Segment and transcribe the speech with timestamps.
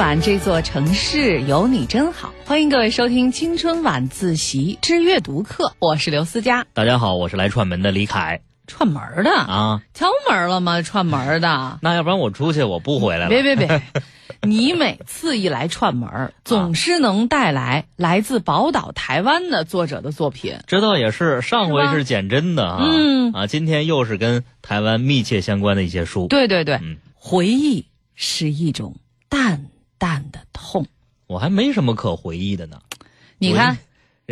[0.00, 6.66] 晚这座城市有你真好，欢迎各位收听青春晚自习之阅读课，我是刘思佳。
[6.72, 9.82] 大家好，我是来串门的李凯串门的，啊。
[9.92, 10.80] 敲门了吗？
[10.80, 13.28] 串门的， 那要不然我出去，我不回来了。
[13.28, 13.82] 别别别，
[14.40, 20.56] 你每次一来串门，总是能带来来自宝岛台湾的作者的作品。
[20.66, 26.26] 这倒也是，上回是简真的啊，嗯啊，今天又是跟台湾密切相关的一些书。
[26.28, 28.96] 对对对，嗯回忆是一种
[29.28, 29.66] 淡
[30.00, 30.84] 淡的痛。
[31.28, 32.80] 我还没什么可回忆的呢。
[33.38, 33.78] 你看，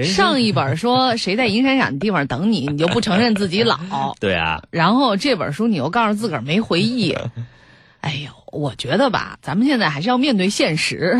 [0.02, 3.78] 上一本说 谁在银闪闪的地方等你，你就不承认自己老。
[4.19, 7.16] 对啊，然后这本书你又告诉自个儿没回忆，
[8.01, 11.16] 哎呦，我觉得吧，咱们现在还是要面对现实。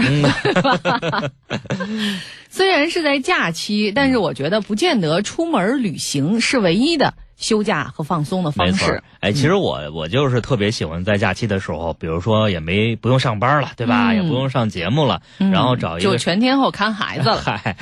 [2.50, 9.02] 虽然是在假期，但是我觉得不见得出门旅行是唯一的休假和放松的方式。。
[9.20, 14.12] 哎，其实我我就是特别喜欢在假期的时候，比如说也没不用上班了，对吧？
[14.12, 17.41] 嗯也不用上节目了，嗯然后找一个就全天候看孩子了。
[17.41, 17.77] 嗨，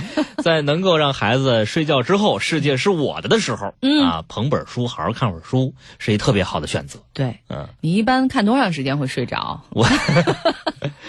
[0.44, 6.98] 在能够让孩子睡觉之后，世界是我的的时候，嗯啊，捧本书，好好看会儿书，是一特别好的选择。
[7.12, 9.62] 对嗯，你一般看多长时间会睡着？
[9.70, 9.84] 我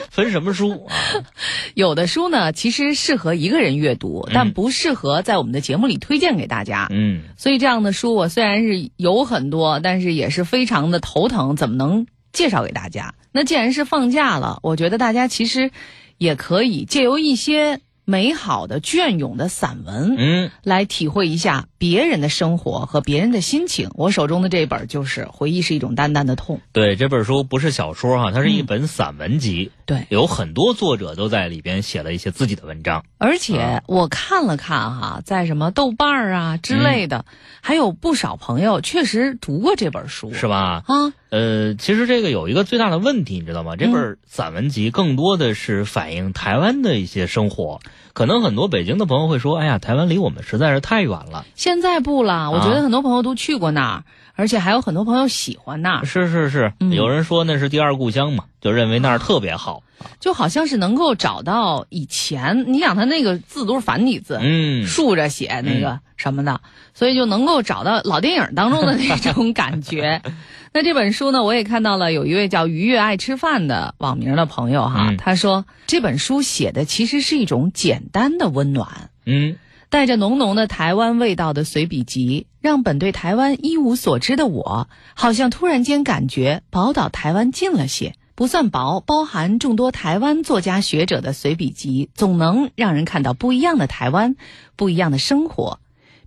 [0.10, 0.96] 分什么书啊？
[1.76, 6.88] 有的书呢，其实适合一个人阅读，但不适合在我们的节目里推荐给大家。
[6.92, 13.16] 嗯，所以这样的书我虽然是有很多，但是也是非常的头疼，怎么能介绍给大家？
[13.32, 15.72] 那既然是放假了，我觉得大家其实
[16.20, 23.90] 也可以借由一些美好的隽永的散文，嗯，来体会一下别人的生活和别人的心情。
[23.96, 26.56] 我手中的这本就是《回忆是一种淡淡的痛》。
[26.72, 33.04] 对，这本书不是小说哈，它是一本散文集，对，有很多作者都在里边写了一些自己的文章。
[33.18, 37.26] 而且我看了看哈，在什么豆瓣儿啊之类的，
[37.60, 40.82] 还有不少朋友确实读过这本书，是吧？
[40.88, 43.76] 啊，呃，其实这个有一个最大的问题，你知道吗？
[43.76, 47.80] 这本散文集更多的是反映台湾的一些生活。
[48.14, 51.46] 可能很多北京的朋友会说：“哎呀，台湾离我们实在是太远了。
[51.54, 54.04] 现在不了，我觉得啊很多朋友都去过那儿，
[54.38, 56.94] 而且还有很多朋友喜欢那”儿，是是是，嗯。
[56.94, 59.84] 有人说那是第二故乡嘛，就认为那儿特别好。
[60.22, 66.62] 就好像是能够找到以前，你想他那个字都是繁体字，嗯，竖着写那个什么的，
[66.94, 70.22] 所以就能够找到老电影当中的那种感觉。
[70.72, 75.18] 那这本书呢，我也看到了有一位叫“愉悦爱吃饭”的网名的朋友哈，嗯。
[75.18, 79.10] 他说这本书写的其实是一种简单的温暖。
[79.26, 79.56] 嗯，
[79.90, 88.16] 带着浓浓的台湾味道的随笔集，让本对台湾一无所知的我，好像突然间感觉宝岛台湾近了些。
[88.36, 94.36] 不算薄，包含众多台湾作家学者的随笔集，总能让人看到不一样的台湾，
[94.76, 95.80] 不一样的生活，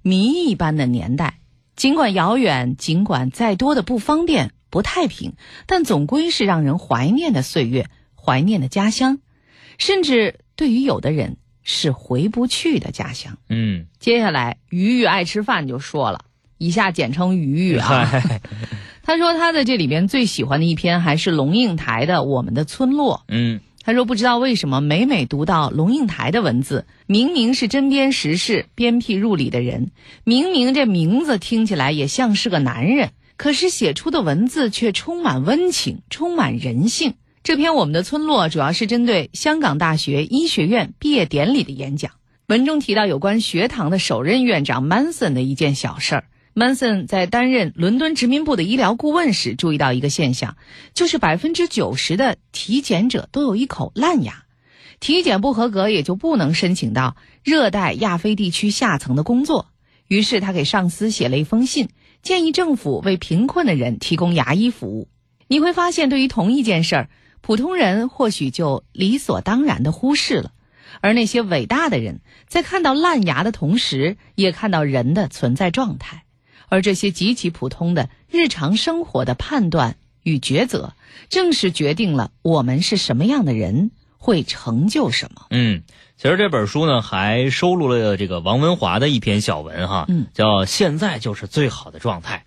[0.03, 1.39] 谜一般的年代。
[1.77, 5.35] 尽管遥远，尽管再多的不方便、不太平，
[5.67, 9.21] 但总归是让人怀念的岁月，怀念的家乡，
[9.79, 11.37] 甚至对于有的人
[11.73, 13.39] 是回不去的家乡。
[13.49, 16.25] 嗯，接下来，鱼鱼爱吃饭就说了，
[16.59, 18.11] 以下简称鱼鱼啊。
[19.03, 23.19] 他说他在这里边最喜欢的一篇还是龙应台的《我们的村落》。
[23.29, 29.91] 嗯，他说不知道为什么每每读到龙应台的文字，明明是针砭时事、鞭辟入里的人，
[30.25, 37.15] 明明这名字听起来也像是个男人，可是写出的文字却充满温情，充满人性。
[37.43, 42.13] 这篇《我们的村落》主要是针对香港大学医学院毕业典礼的演讲。
[42.49, 46.25] 文中提到有关学堂的首任院长 Manson 的一件小事儿。
[46.55, 50.59] Manson 在担任伦敦殖民部的医疗顾问时，注意到一个现象，
[50.93, 54.45] 就是百分之九十的体检者都有一口烂牙，
[55.01, 59.69] 体检不合格也就不能申请到热带亚非地区下层的工作。
[60.09, 61.89] 于是他给上司写了一封信，
[62.23, 65.09] 建议政府为贫困的人提供牙医服务。
[65.49, 67.09] 你会发现，对于同一件事儿，
[67.41, 70.53] 普通人或许就理所当然的忽视了，
[71.01, 76.25] 而那些伟大的人，在看到烂牙的同时，也看到人的存在状态。
[76.69, 80.95] 而这些极其普通的日常生活的判断与抉择，
[81.29, 85.47] 正是决定了我们是什么样的人，会成就什么。
[85.51, 85.83] 嗯，
[86.17, 92.45] 其实这本书呢还收录了这个王文华的一篇小文哈，嗯叫“现在就是最好的状态”。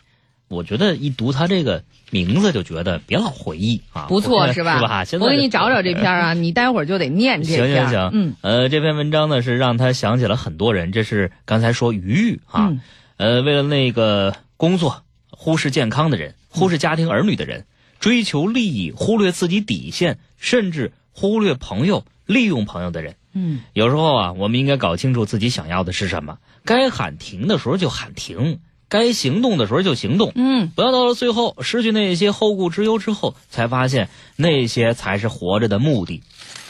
[0.54, 4.78] 我觉得一读他这个名字就觉得别老回忆啊，不错是吧？
[4.78, 5.04] 是吧？
[5.06, 7.76] 现在我给你找找这篇啊， 你待会儿就得念这行篇。
[7.76, 12.82] 行行行，嗯呃，这篇文章呢是让他想起了很多人，这是刚才说余玉啊，嗯
[13.18, 17.66] 呃，为了那个工作忽视健康的人，忽视家庭儿女的人，
[18.00, 23.16] 追求利益忽略自己底线，甚至忽略朋友、利用朋友的人。
[23.36, 28.60] 嗯有时候啊，我们应该搞清楚自己想要的是什么，该喊停的时候就喊停，
[28.94, 30.32] 该行动的时候就行动。
[30.36, 36.22] 嗯，不要到了最后失去那些后顾之忧之后，才发现那些才是活着的目的。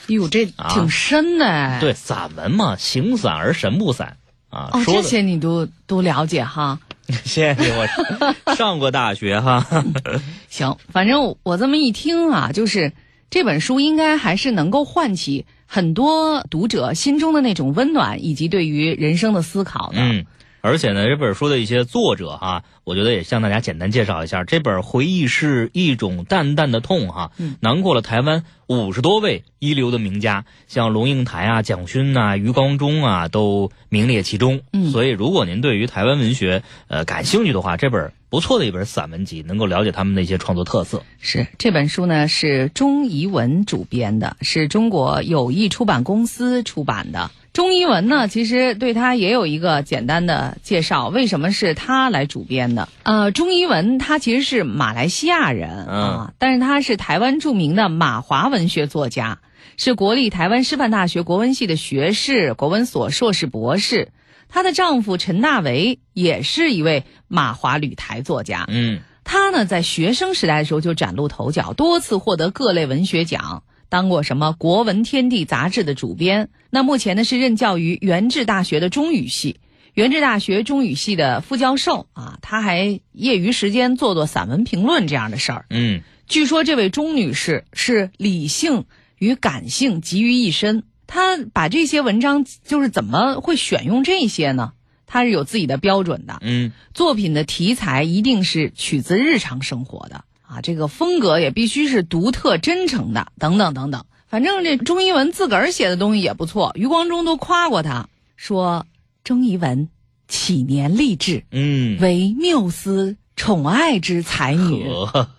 [0.07, 1.79] 哟，这挺深的哎。
[1.81, 4.15] 对，散文嘛，形散而神不散
[4.49, 4.69] 啊。
[4.71, 6.79] 哦，这些你都都了解哈。
[7.25, 9.67] 谢谢你，我上过大学哈。
[10.49, 12.93] 行，反正我这么一听啊，就是
[13.29, 19.95] 这本书应该还是能够唤起很多读者心中的那种温暖，以及对于人生的思考的。
[19.97, 20.25] 嗯，
[20.65, 24.45] 而且呢，这本书的一些作者哈，我觉得也向大家简单介绍一下。
[24.45, 34.61] 这本回忆是一种淡淡的痛哈，嗯囊括了台湾五十多位一流的名家，像龙应台啊、蒋勋呐、余光中啊，都名列其中。
[34.71, 41.03] 嗯所以如果您对于台湾文学呃感兴趣的话，这本不错的一本散文集，能够了解他们的一些创作特色。
[41.19, 47.31] 是这本书呢，是钟怡文主编的，是中国友谊出版公司出版的。
[47.53, 52.89] 钟怡文呢，其实对他也有一个简单的介绍，为什么是他来主编的？
[53.03, 59.37] 呃，钟怡文他其实是马来西亚人、嗯啊，但是他是台湾著名的马华文学作家，
[59.77, 64.11] 是国立台湾师范大学国文系的学士、国文所硕士、博士。
[64.49, 68.65] 她的丈夫陈大为也是一位马华旅台作家。
[68.67, 73.63] 嗯他呢，在学生时代的时候就崭露头角，多次获得各类文学奖，
[73.93, 76.49] 当过什么《国文天地》杂志的主编。
[76.71, 79.57] 那目前呢，是任教于元智大学的中语系，
[79.93, 82.39] 元智大学中语系的副教授啊。
[82.41, 85.65] 他还业余时间做做散文评论这样的事儿。
[85.69, 88.85] 嗯据说这位钟女士是理性
[89.19, 90.85] 与感性集于一身。
[91.05, 94.73] 她把这些文章就是怎么会选用这些呢？
[95.05, 96.39] 她是有自己的标准的。
[96.41, 104.05] 嗯作品的题材一定是取自日常生活的啊，这个风格也必须是独特真诚的，等等等等。
[104.27, 108.85] 反正这钟怡文自个儿写的东西也不错，余光中都夸过他，说
[109.23, 109.89] 钟怡文
[110.27, 114.87] 启年励志，嗯，为缪斯宠爱之才女。
[114.87, 115.29] 呵，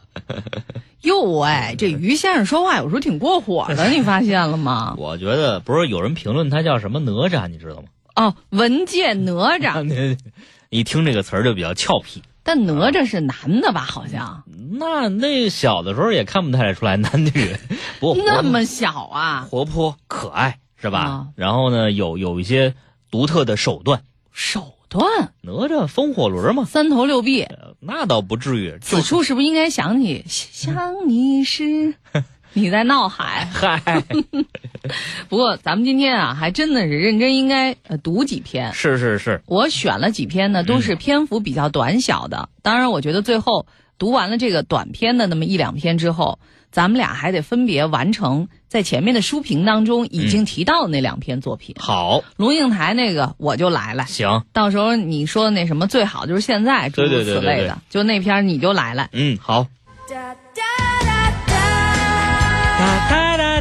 [1.02, 4.94] 哟喂，这于先生说话有时候挺过火的，你发现了吗？
[4.98, 7.88] 我觉得不是有人评论他叫什么哪吒，你知道吗？
[8.16, 10.16] 哦，文见哪吒，
[10.70, 12.22] 一听这个词儿就比较俏皮。
[12.44, 13.80] 但哪吒是男的吧？
[13.80, 14.44] 好像
[14.78, 17.56] 那那小的时候也看不太出来男女，
[17.98, 20.98] 不过那么小啊，活泼可爱是吧？
[21.00, 22.74] 啊然后呢，有有一些
[23.10, 24.02] 独特的手段。
[24.30, 27.46] 手段哪吒风火轮嘛，三头六臂。
[27.80, 28.78] 那倒不至于。
[28.80, 31.94] 此处是不是应该想起想你时
[32.54, 33.46] 你在闹海？
[33.52, 34.02] 嗨，
[35.28, 38.72] 不过咱们今天啊，还真的是认真应该呃读几篇。
[38.72, 42.48] 是是是，我选了几篇呢，都是篇幅比较短小的。
[42.62, 43.66] 当然，我觉得最后
[43.98, 46.38] 读完了这个短篇的那么一两篇之后，
[46.70, 51.74] 咱们俩还得分别完成在前面的书评当中已经提到的那两篇作品。
[51.78, 59.08] 好，龙应台那个我就来了，行，到时候你说的那什么最好就是现在诸如对对对对对此类的，就那篇你就来了。
[59.12, 59.66] 嗯，好。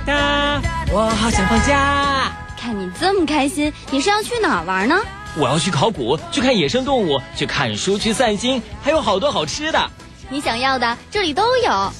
[0.05, 0.61] 哒
[0.91, 2.31] 我好想放假。
[2.59, 4.95] 看你这么开心，你是要去哪儿玩呢？
[5.35, 9.89] 我要去考古，去看野生动物，去看书，去散心，还有好多好吃的。
[10.29, 11.94] 你想要的这里都有。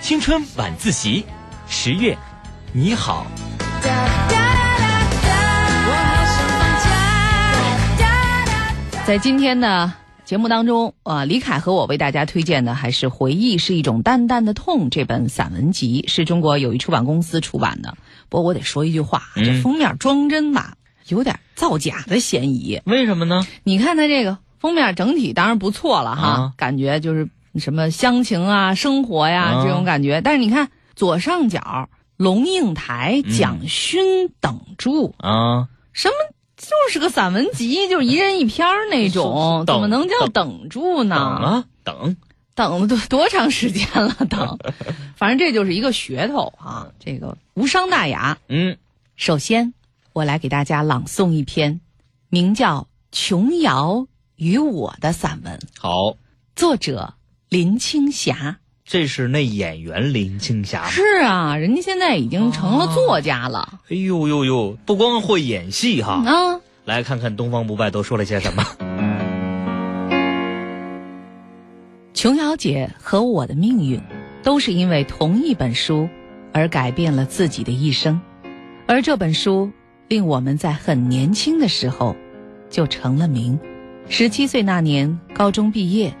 [0.00, 1.26] 青春晚自习，
[1.68, 2.16] 十月，
[2.72, 3.26] 你好。
[9.06, 9.92] 在今天的
[10.30, 17.96] 节目当中，呃，李凯和我为大家推荐的还是《回忆是一种淡淡的痛》这本散文集，是中国友谊出版公司出版的。
[18.28, 20.76] 不过我得说一句话，嗯这封面装帧吧，
[21.08, 22.80] 有点造假的嫌疑。
[22.84, 23.44] 为什么呢？
[23.64, 30.20] 你看它这个封面整体当然不错了哈，啊感觉就是什么乡情啊、生活呀、啊这种感觉。
[30.20, 36.14] 但是你看左上角，龙应台、嗯蒋勋等著，啊，什么
[36.70, 41.16] 就是个散文集，就是一人一篇儿那种，怎么能叫等住等呢？
[41.16, 42.16] 啊等，
[42.54, 44.14] 等了多多长时间了？
[44.30, 44.56] 等，
[45.16, 48.38] 反正这就是一个噱头啊，这个无伤大雅。
[48.48, 48.76] 嗯，
[49.16, 49.74] 首先，
[50.12, 51.80] 我来给大家朗诵一篇
[52.28, 56.16] 名叫《琼瑶与我》的散文，好，
[56.54, 57.14] 作者
[57.48, 58.60] 林青霞。
[58.90, 60.84] 这是那演员林青霞？
[60.88, 66.60] 是啊，人家现在已经成了作家了、哎呦呦呦，不光会演戏哈，啊。
[66.84, 68.64] 来看看东方不败都说了些什么。
[72.14, 74.02] 琼瑶姐和我的命运，
[74.42, 76.08] 都是因为同一本书
[76.52, 78.20] 而改变了自己的一生，
[78.88, 79.70] 而这本书
[80.08, 82.16] 令我们在很年轻的时候
[82.68, 83.56] 就成了名。
[84.08, 86.12] 十七岁那年，高中毕业，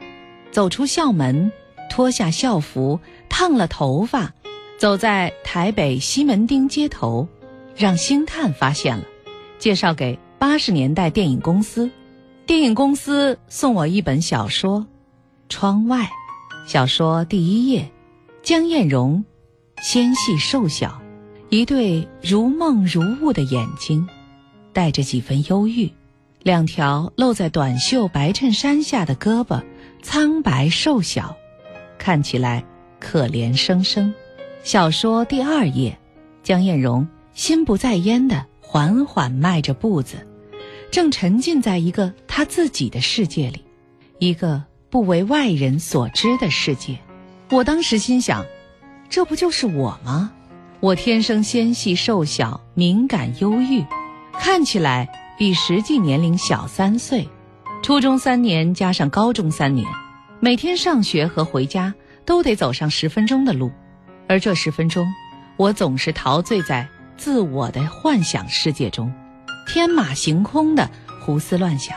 [0.52, 1.50] 走出校门，
[1.90, 4.32] 脱下校服，烫了头发，
[4.78, 7.28] 走在台北西门町街头，
[7.76, 9.04] 让星探发现了，
[9.58, 11.90] 介绍给八十年代电影公司。
[12.46, 14.86] 电影公司送我一本小说。
[15.48, 16.08] 窗外，
[16.64, 17.90] 小说第一页，
[18.42, 19.24] 江艳蓉，
[19.82, 21.02] 纤细瘦小，
[21.48, 24.08] 一对如梦如雾的眼睛，
[24.72, 25.92] 带着几分忧郁，
[26.42, 29.60] 两条露在短袖白衬衫下的胳膊，
[30.02, 31.36] 苍白瘦小，
[32.00, 32.64] 看起来
[32.98, 34.12] 可怜生生。
[34.62, 35.96] 小说第二页，
[36.42, 40.26] 江艳荣心不在焉地缓缓迈着步子，
[40.90, 43.62] 正沉浸在一个他自己的世界里，
[44.18, 46.98] 一个不为外人所知的世界。
[47.50, 48.46] 我当时心想，
[49.10, 50.32] 这不就是我吗？
[50.80, 53.84] 我天生纤细瘦小，敏感忧郁，
[54.32, 57.28] 看起来比实际年龄小三岁。
[57.82, 59.86] 初中三年加上高中三年，
[60.42, 61.92] 每天上学和回家
[62.24, 63.70] 都得走上十分钟的路，
[64.26, 65.06] 而这十分钟，
[65.58, 69.12] 我总是陶醉在自我的幻想世界中，
[69.66, 71.94] 天马行空的胡思乱想。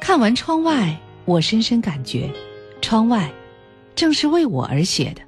[0.00, 2.30] 看完窗外，我深深感觉，
[2.80, 3.30] 窗外。
[3.94, 5.20] 正是为我而写的，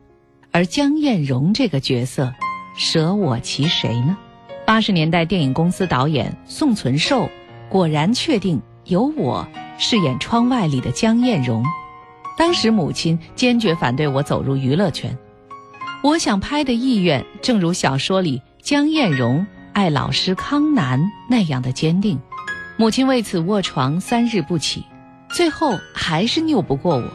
[0.50, 2.32] 而江艳荣这个角色，
[2.78, 4.16] 舍我其谁呢？
[4.64, 7.28] 八十年代电影公司导演宋存寿
[7.68, 11.62] 果然确定由我饰演窗外里的江艳荣。
[12.36, 15.16] 当时母亲坚决反对我走入娱乐圈，
[16.02, 22.20] 我想拍的意愿正如小说里江艳荣爱老师康南那样的坚定。
[22.76, 24.84] 母亲为此卧床三日不起，
[25.30, 27.10] 最后还是拗不过我。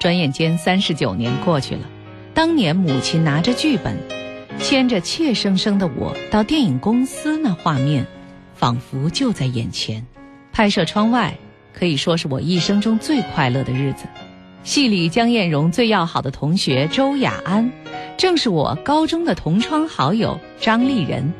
[0.00, 1.82] 转眼间，三十九年过去了。
[2.32, 3.98] 当年母亲拿着剧本，
[4.58, 8.06] 牵着怯生生的我到电影公司，那画面，
[8.54, 10.06] 仿佛就在眼前。
[10.52, 11.36] 拍摄《窗外》，
[11.78, 14.06] 可以说是我一生中最快乐的日子。
[14.64, 17.70] 戏里江艳荣最要好的同学周雅安，
[18.16, 21.34] 正是我高中的同窗好友张丽人。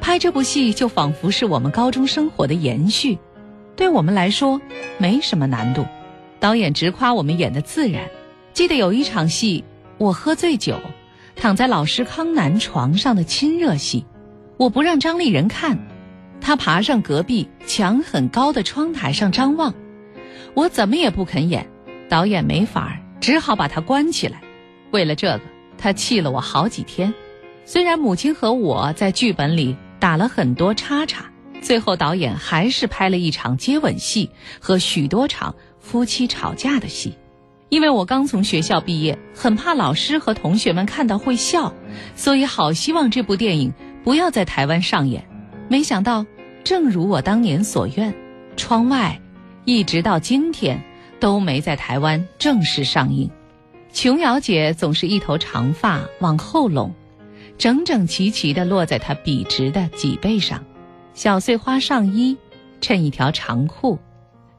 [0.00, 3.16] 拍这部戏，就仿佛是我们高中生活的延续，
[3.76, 4.60] 对我们来说，
[4.98, 5.86] 没什么难度。
[6.40, 8.02] 导演直夸我们演的自然。
[8.52, 9.62] 记得有一场戏，
[9.96, 10.80] 我喝醉酒，
[11.36, 14.04] 躺在老师康南床上的亲热戏，
[14.56, 15.78] 我不让张丽人看，
[16.40, 19.72] 他爬上隔壁墙很高的窗台上张望，
[20.54, 21.68] 我怎么也不肯演，
[22.08, 24.40] 导演没法儿只好把他关起来。
[24.90, 25.40] 为了这个，
[25.76, 27.12] 他气了我好几天。
[27.64, 31.26] 虽然母亲和我在剧本里打了很多叉叉，
[31.60, 35.54] 最后导演还是拍了一场接吻戏和许多场。
[35.80, 37.14] 夫妻吵架的戏，
[37.70, 41.72] 因为我刚从学校毕业，很怕老师和同学们看到会笑，
[42.14, 43.72] 所以好希望这部电影
[44.04, 45.26] 不要在台湾上演。
[45.66, 46.26] 没想到，
[46.62, 48.12] 正如我当年所愿，
[48.54, 49.18] 《窗外》
[49.64, 50.78] 一直到今天
[51.20, 53.30] 都没在台湾正式上映。
[53.92, 56.92] 琼瑶姐总是一头长发往后拢，
[57.56, 60.64] 整整齐齐地落在她笔直的脊背上，
[61.14, 62.36] 小碎花上衣
[62.80, 63.98] 衬一条长裤。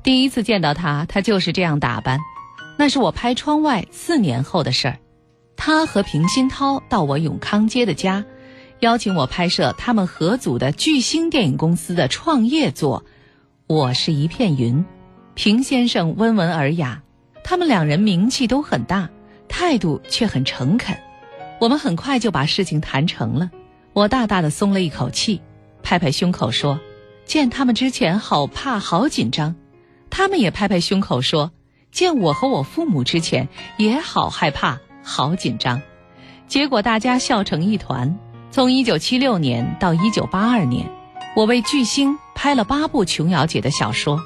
[0.01, 2.19] 第一次见到他，他就是这样打扮。
[2.77, 4.97] 那是我拍《窗外》四年后的事儿。
[5.57, 8.23] 他和平鑫涛到我永康街的家，
[8.79, 13.03] 邀请我拍摄他们合组的巨星电影公司的创业作
[13.67, 14.77] 《我是一片云》。
[15.41, 17.01] 平先生温文尔雅，
[17.45, 19.09] 他们两人名气都很大，
[19.47, 20.97] 态度却很诚恳。
[21.61, 23.49] 我们很快就把事情谈成了，
[23.93, 25.41] 我大大的松了一口气，
[25.81, 26.81] 拍拍胸口说
[27.23, 29.55] ：“见他们之前好怕，好紧张。”
[30.11, 31.53] 他们也拍拍胸口说
[31.89, 35.81] ：“见我和我父母之前也好害怕，好紧张。”
[36.49, 38.19] 结果大家笑成一团。
[38.51, 40.91] 从一九七六年到一九八二年，
[41.33, 44.19] 我为巨星拍了八部琼瑶姐的小说。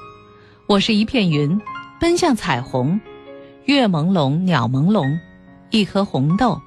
[0.65, 1.59] 我是一片云，
[1.99, 2.99] 奔向彩虹，
[3.65, 5.19] 月朦胧，鸟朦胧，
[5.71, 6.59] 一颗红豆，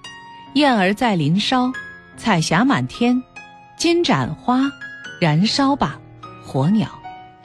[0.55, 1.73] 燕儿在林梢，
[2.19, 3.23] 彩霞满天，
[3.79, 4.71] 金盏花，
[5.19, 5.99] 燃烧吧，
[6.45, 6.91] 火鸟。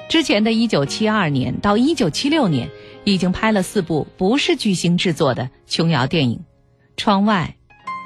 [0.09, 2.69] 之前的一九七二年到一九七六年，
[3.05, 6.37] 已经拍了四部不是巨星制作的琼瑶电影，
[6.97, 7.55] 《窗外》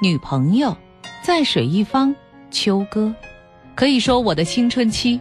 [0.08, 0.68] 《女朋友》
[1.20, 2.10] 《在水一方》
[2.52, 3.12] 《秋歌》，
[3.74, 5.20] 可以说我的青春期，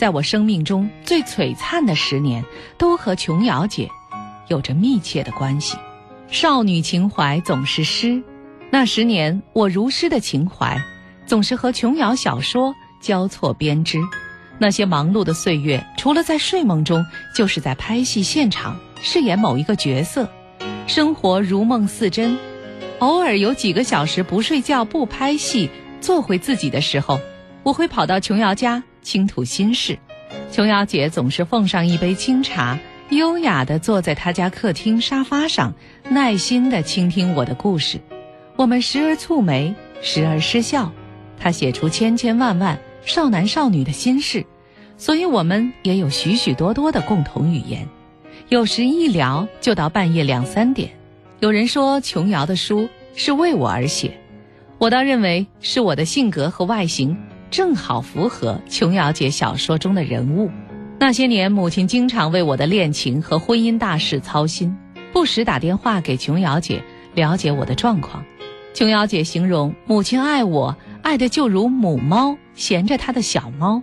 [0.00, 2.42] 在我生命中最璀璨的十年，
[2.78, 3.90] 都和琼瑶姐
[4.48, 5.76] 有着密切的关系。
[6.30, 8.22] 少女情怀总是诗，
[8.70, 10.82] 那十年我如诗的情怀，
[11.26, 13.98] 总是和琼瑶小说交错编织。
[14.58, 17.04] 那些忙碌的岁月，除了在睡梦中，
[17.36, 20.26] 就是在拍戏现场饰演某一个角色，
[20.86, 22.38] 生活如梦似真。
[23.00, 25.68] 偶尔有几个小时不睡觉、不拍戏，
[26.00, 27.20] 做回自己的时候，
[27.62, 29.98] 我会跑到琼瑶家倾吐心事。
[30.50, 32.78] 琼瑶姐总是奉上一杯清茶，
[33.10, 35.74] 优雅地坐在她家客厅沙发上，
[36.08, 38.00] 耐心地倾听我的故事。
[38.56, 40.92] 我们时而蹙眉，时而失笑。
[41.38, 42.78] 她写出千千万万。
[43.02, 44.44] 少男少女的心事，
[44.98, 47.88] 所以我们也有许许多多的共同语言。
[48.50, 50.90] 有时一聊就到半夜两三点。
[51.40, 54.20] 有人说琼瑶的书是为我而写，
[54.76, 57.16] 我倒认为是我的性格和外形
[57.50, 60.50] 正好符合琼瑶姐小说中的人物。
[60.98, 64.76] 那些年，母亲经常为我的恋情和婚姻大事操心，
[65.12, 66.82] 不时打电话给琼瑶姐
[67.14, 68.24] 了解我的状况。
[68.72, 73.82] 琼瑶姐形容母亲爱我，爱的就如母猫衔着她的小猫，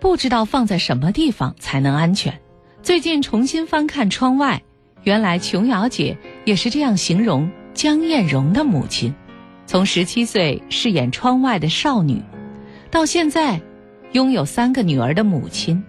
[0.00, 2.40] 不知道放在什么地方才能安全。
[2.82, 4.62] 最近重新翻看窗外，
[5.02, 9.14] 原来琼瑶姐也是这样形容江艳蓉的母亲。
[9.66, 12.22] 从十七岁饰演窗外的少女，
[12.94, 13.60] 到现在
[14.12, 15.82] 拥有三个女儿的母亲，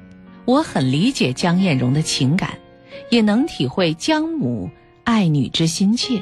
[0.45, 2.57] 我很理解江艳蓉的情感，
[3.11, 4.71] 也能体会江母
[5.03, 6.19] 爱女之心切。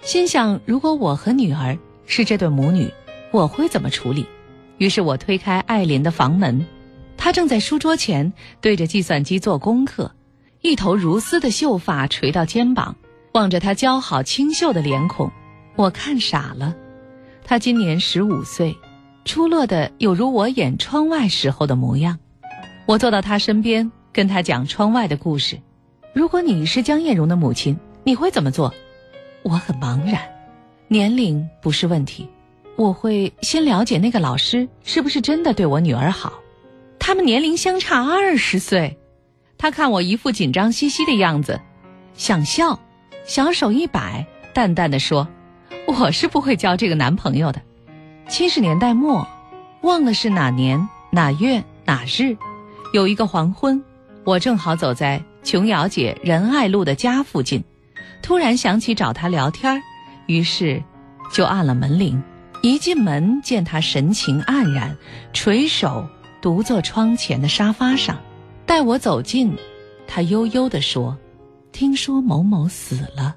[0.00, 1.76] 心想，如果我和女儿
[2.06, 2.88] 是这对母女，
[3.32, 4.24] 我会怎么处理？
[4.78, 6.64] 于是我推开艾琳的房门，
[7.16, 10.12] 她正在书桌前对着计算机做功课，
[10.60, 12.94] 一头如丝的秀发垂到肩膀，
[13.32, 15.32] 望着她姣好清秀的脸孔，
[15.74, 16.76] 我看傻了。
[17.44, 18.76] 她今年十五岁，
[19.24, 22.18] 出落的有如我演窗外时候的模样。
[22.86, 25.60] 我坐到他身边，跟他讲窗外的故事。
[26.12, 28.74] 如果你是江艳蓉的母亲，你会怎么做？
[29.42, 30.20] 我很茫然。
[30.88, 32.28] 年龄不是问题，
[32.76, 36.34] 我会先了解那个老师是不是真的对我女儿好。
[36.98, 38.98] 他们年龄相差二十岁。
[39.56, 41.60] 他看我一副紧张兮兮的样子，
[42.14, 42.80] 想笑，
[43.24, 45.28] 小手一摆，淡淡的说。
[45.86, 47.62] 我是不会交这个男朋友的。
[48.28, 49.26] 七十年代末，
[49.82, 52.36] 忘了是哪年哪月哪日，
[52.92, 53.82] 有一个黄昏，
[54.24, 57.62] 我正好走在琼瑶姐仁爱路的家附近，
[58.22, 59.82] 突然想起找她聊天
[60.26, 60.82] 于是
[61.32, 62.22] 就按了门铃。
[62.62, 64.96] 一进门见她神情黯然，
[65.32, 66.06] 垂手
[66.40, 68.16] 独坐窗前的沙发上。
[68.64, 69.54] 待我走近，
[70.06, 71.18] 她悠悠地说
[71.72, 73.34] ：“听说某某死了，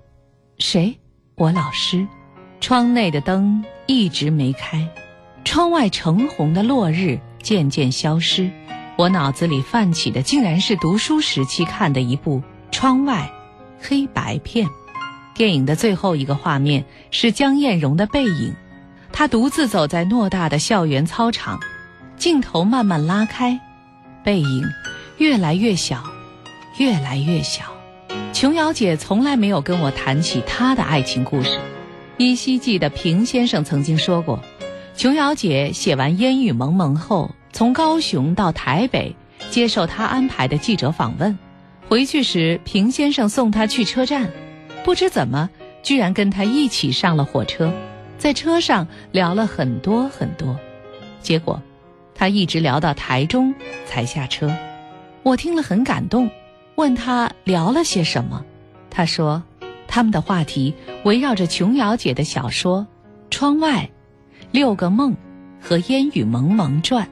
[0.60, 0.96] 谁？
[1.36, 2.08] 我老师。”
[2.62, 4.90] 窗内的灯一直没开，
[5.44, 8.50] 窗外橙红的落日渐渐消失，
[8.98, 12.40] 我脑子里泛起的竟然是读书时期看的一部
[12.72, 13.32] 《窗外》
[13.88, 14.68] 黑白片。
[15.36, 18.56] 电影的最后一个画面是江艳蓉的背影，
[19.12, 21.60] 她独自走在偌大的校园操场，
[22.18, 23.60] 镜头慢慢拉开，
[24.24, 24.64] 背影
[25.18, 26.04] 越来越小，
[26.80, 27.66] 越来越小。
[28.34, 31.60] 琼瑶姐从来没有跟我谈起她的爱情故事。
[32.18, 34.40] 依稀记得平先生曾经说过，
[34.96, 39.14] 琼瑶姐写完《烟雨蒙蒙》后，从高雄到台北
[39.52, 41.38] 接受他安排的记者访问。
[41.90, 44.32] 回去时，平先生送她去车站，
[44.86, 45.50] 不知怎么，
[45.84, 47.74] 居然跟他一起上了火车，
[48.18, 50.58] 在车上聊了很多很多。
[51.22, 51.62] 结果，
[52.16, 53.54] 他一直聊到台中
[53.86, 54.56] 才下车。
[55.22, 56.32] 我听了很感动，
[56.76, 58.46] 问他聊了些什么，
[58.90, 59.44] 他说。
[59.88, 62.82] 他们的话题围绕着琼瑶姐的小说
[63.30, 63.90] 《窗外》
[64.52, 65.14] 《六个梦》
[65.62, 67.06] 和《烟雨蒙蒙传》，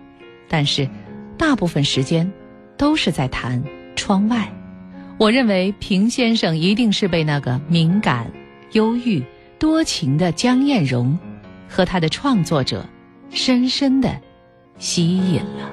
[0.50, 0.90] 但是
[1.38, 2.30] 大部分时间
[2.78, 3.64] 都是在谈
[3.96, 4.52] 窗外。
[5.18, 8.32] 我认为平先生一定是被那个敏感、
[8.74, 9.24] 忧郁、
[9.60, 11.18] 多情的江艳蓉
[11.70, 12.86] 和他的创作者
[13.30, 14.20] 深深的
[14.78, 15.72] 吸引了。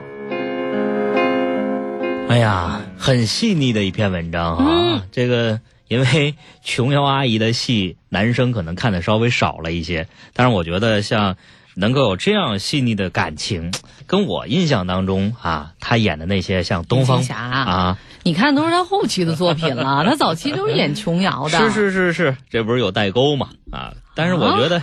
[2.28, 5.60] 哎呀，很细腻的一篇文章啊，这个。
[5.90, 11.36] 因为琼瑶阿姨的戏，男生可能看的稍微少了一些，但是我觉得像
[11.74, 13.72] 能够有这样细腻的感情，
[14.06, 23.92] 跟我印象当中啊，她演的那些像东方侠啊，你看都是他后期的作品了，他早期都是演琼瑶的， 是是是是，这不是有代沟嘛啊？
[24.14, 24.80] 但是我觉得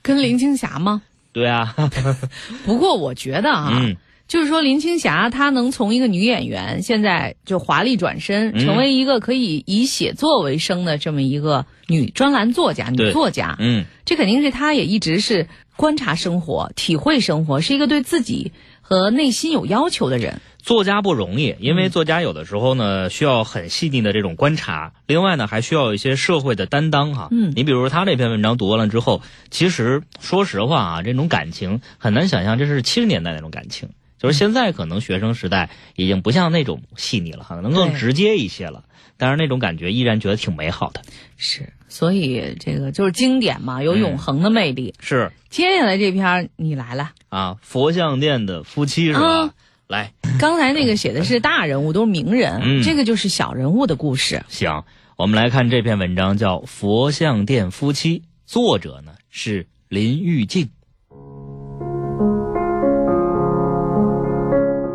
[0.00, 1.02] 跟林青霞吗？
[1.34, 1.74] 对啊，
[2.64, 3.78] 不过我觉得啊。
[4.26, 13.56] 就是说，林青霞她能从一个女演员，现在就华丽转身，成为一个可以以写作为生的这么一个女专栏作家、女作家。
[13.58, 20.40] 嗯，这肯定是她也一直是观察生活、体会生活，是一个对自己和内心有要求的人。
[20.58, 27.28] 作家不容易，因为作家有的时候呢需要很细腻的这种观察，另外呢还需要一些社会的担当哈。
[27.30, 33.90] 嗯，你比如说他这篇文章读完了之后，其实说实话啊，这种感情很难想象这是七十年代那种感情。
[34.24, 38.84] 就是现在可能学生时代已经不像那种细腻了，可能更直接一些了。
[39.18, 41.02] 但是那种感觉依然觉得挺美好的。
[41.36, 44.94] 是，所以这个就是经典嘛，有永恒的魅力。
[44.98, 45.30] 是。
[45.50, 49.52] 接下来这篇你来了啊，佛像殿的夫妻是吧？
[49.88, 54.42] 来，刚才那个写的是大人物，都是名人，这个就是小人物的故事。
[54.48, 54.84] 行，
[55.18, 60.70] 我们来看这篇文章，叫《佛像殿夫妻》，作者呢是林玉静。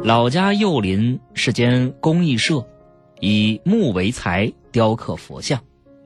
[0.01, 2.65] 老家右邻是间工艺社，
[3.19, 5.59] 以木为材雕刻佛像，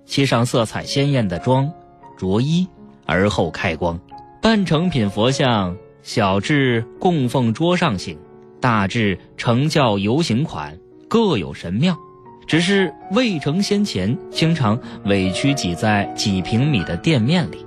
[0.05, 1.71] 漆上色彩鲜艳的妆
[2.17, 2.67] 着衣，
[3.05, 3.99] 而后开光，
[4.41, 8.17] 半成品佛像，小至供奉桌上型，
[8.59, 10.75] 大至成教游行款，
[11.07, 11.95] 各有神妙。
[12.47, 17.63] 只是未成先前，经常委屈挤在几平米的店面里。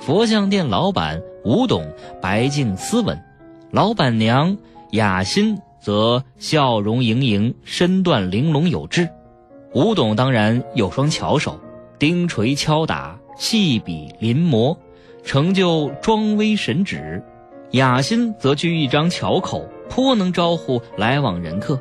[0.00, 1.88] 佛像店老板吴董
[2.20, 3.18] 白净斯文，
[3.70, 4.56] 老板娘
[4.90, 5.58] 雅欣
[5.88, 9.08] 则笑容盈盈，身段玲珑有致。
[9.72, 11.58] 吴董当然有双巧手，
[11.98, 14.76] 钉锤敲打，细笔临摹。
[15.24, 17.24] 成就庄威神旨，
[17.70, 21.80] 雅欣则具一张巧口，颇能招呼来往人客。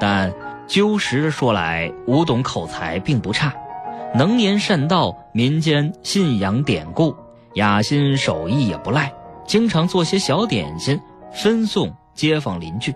[0.00, 0.32] 但
[0.66, 3.54] 究实说来，吴董口才并不差，
[4.14, 7.14] 能言善道，民间信仰典故。
[7.56, 9.12] 雅欣手艺也不赖，
[9.46, 10.98] 经常做些小点心
[11.34, 12.94] 分送街坊邻居。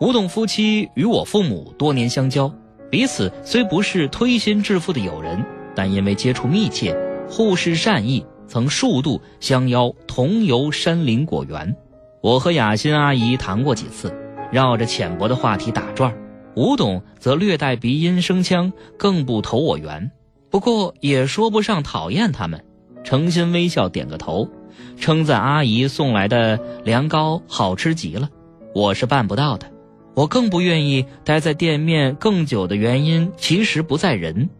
[0.00, 2.50] 吴董夫妻与我父母多年相交，
[2.90, 5.44] 彼此虽不是推心置腹的友人，
[5.76, 6.96] 但因为接触密切，
[7.28, 8.24] 互视善意。
[8.48, 11.76] 曾数度相邀同游山林果园，
[12.20, 14.12] 我和雅欣阿姨谈过几次，
[14.50, 16.12] 绕着浅薄的话题打转
[16.56, 20.10] 吴董则略带鼻音声腔，更不投我缘。
[20.50, 22.64] 不过也说不上讨厌他们，
[23.04, 24.48] 诚心微笑点个头，
[24.96, 28.28] 称赞阿姨送来的凉糕好吃极了。
[28.74, 29.70] 我是办不到的，
[30.14, 34.50] 我更不愿意待在店面更久的原因，其实不在人，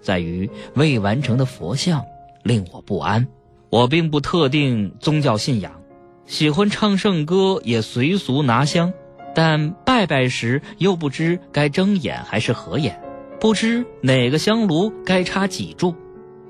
[0.00, 2.04] 在于未完成的佛像。
[2.42, 3.26] 令我不安。
[3.70, 5.72] 我并不特定宗教信仰，
[6.26, 8.92] 喜欢唱圣歌，也随俗拿香，
[9.34, 13.00] 但拜拜时又不知该睁眼还是合眼，
[13.40, 15.94] 不知哪个香炉该插几柱。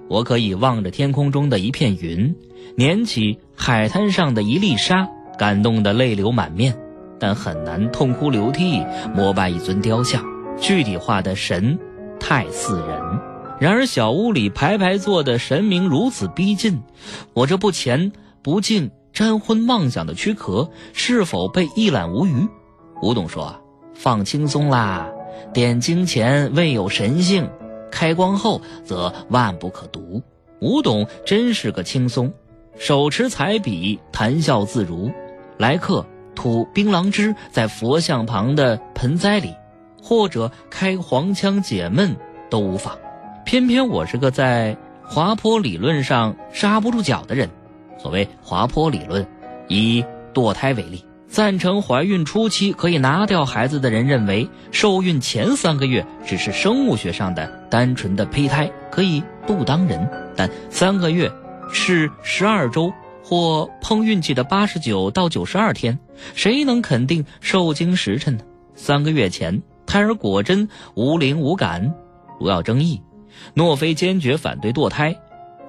[0.09, 2.35] 我可以望着天空中的一片云，
[2.77, 6.77] 捻起海滩上的一粒沙，感动得泪流满面，
[7.25, 8.85] 但很难痛哭流涕
[9.15, 10.23] 膜拜一尊雕像。
[10.61, 11.79] 具体化的神，
[12.21, 13.01] 太似人。
[13.59, 16.83] 然而小屋里排排坐的神明如此逼近，
[17.33, 22.47] 我这不虔不敬、沾昏妄想的躯壳是否被一览无余？
[23.01, 23.59] 吴董说
[23.97, 25.11] ：“放轻松啦，
[25.55, 27.49] 点睛前未有神性，
[27.91, 30.23] 开光后则万不可读。”
[30.61, 32.31] 吴董真是个轻松，
[32.77, 35.11] 手持彩笔，谈笑自如。
[35.57, 39.55] 来客吐槟榔汁在佛像旁的盆栽里，
[40.03, 42.17] 或者开黄腔解闷
[42.51, 42.97] 都无妨。
[43.45, 47.49] 偏偏我是个在滑坡理论上刹不住脚的人。
[47.99, 49.27] 所谓滑坡理论，
[49.69, 61.31] 以堕胎为例，赞成怀孕初期可以拿掉孩子的人认为，受孕前三个月只是生物学上的单纯的胚胎，可以不当人；但三个月
[61.73, 62.93] 是十二周
[63.25, 65.99] 或碰运气的八十九到九十二天，
[66.35, 68.45] 谁能肯定受精时辰呢？
[68.75, 71.95] 三个月前胎儿果真无灵无感，
[72.39, 73.01] 不要争议。
[73.55, 75.17] 若非坚决反对堕胎，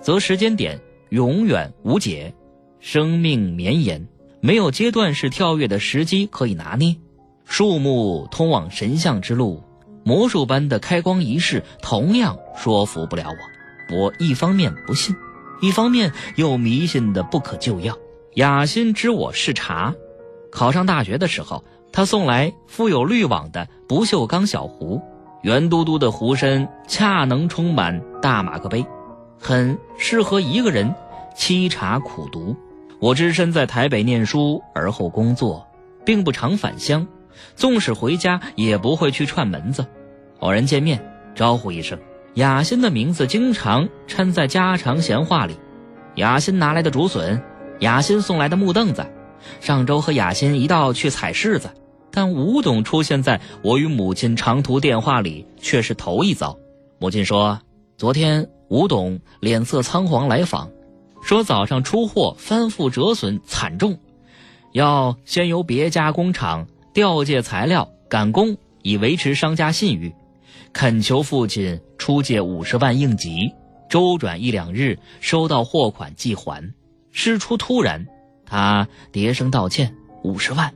[0.01, 2.33] 则时间点永远无解，
[2.79, 4.05] 生命绵延，
[4.41, 6.97] 没有阶段式跳跃的时机可以拿捏。
[7.45, 9.63] 树木通往神像之路，
[10.03, 13.95] 魔术般的开光仪式同样说服不了我。
[13.95, 15.15] 我一方面不信，
[15.61, 17.97] 一方面又迷信的不可救药。
[18.35, 19.93] 雅欣知我是茶，
[20.51, 25.01] 考上大学的时候，他送来附有滤网的不锈钢小壶。
[25.41, 28.85] 圆嘟嘟的壶身恰能充满大马克杯，
[29.39, 30.93] 很适合一个人
[31.37, 32.55] 沏茶苦读。
[32.99, 35.65] 我只身在台北念书，而后工作，
[36.03, 37.07] 并不常返乡。
[37.55, 39.85] 纵使回家，也不会去串门子。
[40.39, 40.99] 偶然见面，
[41.35, 41.99] 招呼一声，
[42.35, 45.57] 雅欣的名字经常掺在家常闲话里。
[46.15, 47.41] 雅欣拿来的竹笋，
[47.79, 49.05] 雅欣送来的木凳子，
[49.61, 51.69] 上周和雅欣一道去采柿子。
[52.11, 56.57] 但吴董出现在我与母亲长途电话里却是头一遭。
[56.99, 57.57] 母亲说，
[57.97, 60.69] 昨天吴董脸色仓皇来访，
[61.21, 63.97] 说早上出货翻覆折损惨重，
[64.73, 70.13] 要先由别家工厂调借材料赶工，以维持商家信誉，
[70.75, 73.53] 恳求父亲出借五十万应急，
[73.89, 76.73] 周转一两日收到货款即还。
[77.13, 78.07] 事出突然，
[78.45, 80.73] 他叠声道歉，五十万。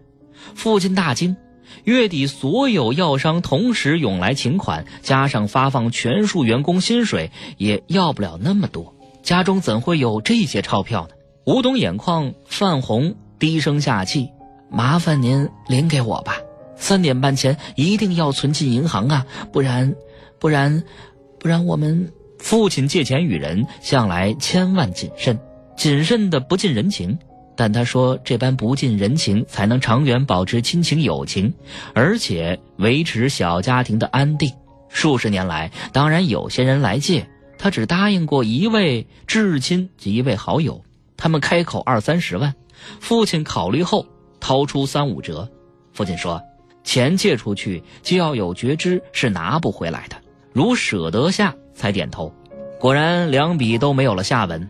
[0.56, 1.36] 父亲大惊，
[1.84, 8.96] 月底所有药商同时涌来请款，加上发放全数员工薪水，也要不了那么多。
[9.22, 11.16] 家中怎会有这些钞票呢？
[11.46, 14.30] 吴董眼眶泛红，低声下气
[14.72, 16.38] ：“麻烦您领给我吧，
[16.80, 19.94] 三点半前一定要存进银行啊，不然，
[20.40, 20.84] 不然，
[21.38, 25.38] 不然我们父亲借钱与人向来千万谨慎，
[25.78, 27.16] 谨慎的不近人情。”
[27.56, 31.54] 但他说，这般不近人情，才能长远保持亲情友情，
[31.94, 34.50] 而且维持小家庭的安定。
[34.88, 40.82] 数十年来，当然有些人来借，他只答应过一位至亲及一位好友，
[41.18, 42.56] 他们开口二三十万，
[43.02, 44.06] 父亲考虑后
[44.40, 45.46] 掏出三五折。
[45.92, 46.42] 父亲说
[46.84, 50.16] ：“钱借出去就要有觉知，是拿不回来的。”
[50.52, 52.34] 如舍得下，才点头。
[52.80, 54.70] 果然，两笔都没有了下文。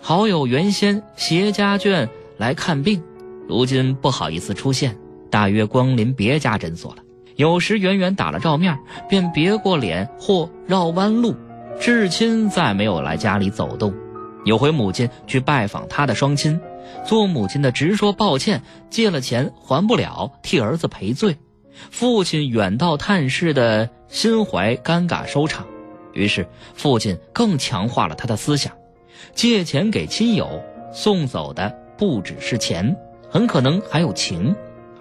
[0.00, 3.02] 好友原先携家眷来看病，
[3.48, 4.96] 如今不好意思出现，
[5.30, 7.02] 大约光临别家诊所了。
[7.34, 11.34] 有时远远打了照面，便别过脸或绕弯路。
[11.80, 13.92] 至亲再没有来家里走动。
[14.44, 16.58] 有回母亲去拜访他的双亲，
[17.04, 21.36] 做母亲的直说抱歉，借了钱还不了，替儿子赔罪。
[21.90, 25.66] 父亲远道探视的心怀尴尬收场，
[26.12, 28.72] 于是父亲更强化了他的思想：
[29.34, 30.62] 借钱给亲友，
[30.92, 32.96] 送走的不只是钱，
[33.30, 34.54] 很可能还有情。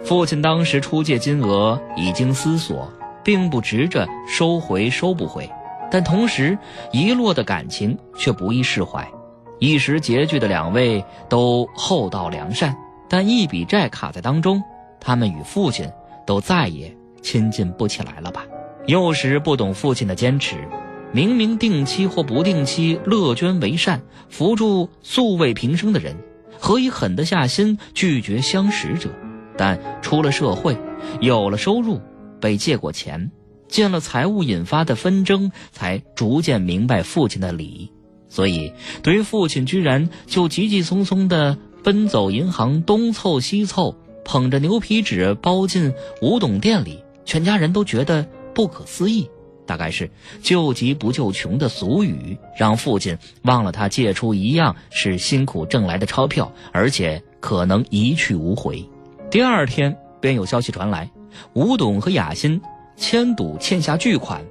[0.04, 2.92] 父亲当时出借金额已经思索，
[3.24, 5.50] 并不执着收回收不回，
[5.90, 6.58] 但同时
[6.92, 9.10] 遗落的感情却不易释怀。
[9.58, 12.76] 一时拮据的两位都厚道良善，
[13.10, 14.62] 但一笔债卡在当中，
[15.00, 15.90] 他们与父亲。
[16.26, 18.46] 都再也亲近不起来了吧？
[18.88, 20.68] 幼时不懂父亲的坚持，
[21.12, 26.16] 明明定期或不定期乐捐为善，扶助素未平生的人，
[26.60, 29.10] 何以狠得下心拒绝相识者？
[29.58, 30.78] 但出了社会，
[31.22, 32.02] 有了收入，
[32.42, 33.32] 被借过钱，
[33.68, 37.92] 见了财务引发的纷争，才逐渐明白父亲的理。
[38.28, 43.96] 所以，对于父亲居然就急急匆匆地奔走银行，东凑西凑。
[44.26, 49.30] 捧着牛皮纸包进古董店里，全家人都觉得不可思议。
[49.68, 50.12] 大概是
[50.44, 58.88] 救急不救穷的俗语，让父亲忘了他借出一样是辛苦挣来的钞票，而且可能一去无回。
[59.32, 61.10] 第二天便有消息传来，
[61.54, 62.62] 吴董和雅欣
[62.96, 64.46] 签赌欠下巨款，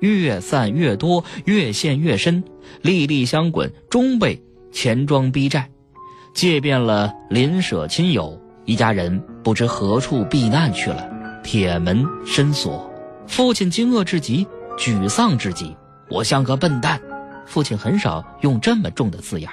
[0.00, 2.44] 越散越多，越陷越深，
[2.82, 5.70] 粒粒相滚，终被钱庄逼债，
[6.34, 8.38] 借遍了邻舍亲友。
[8.68, 11.08] 一家人不知何处避难去了，
[11.42, 12.92] 铁门深锁。
[13.26, 15.74] 父亲惊愕至极，沮丧至极。
[16.10, 17.00] 我像个笨蛋。
[17.46, 19.48] 父亲很少用这么重的字眼。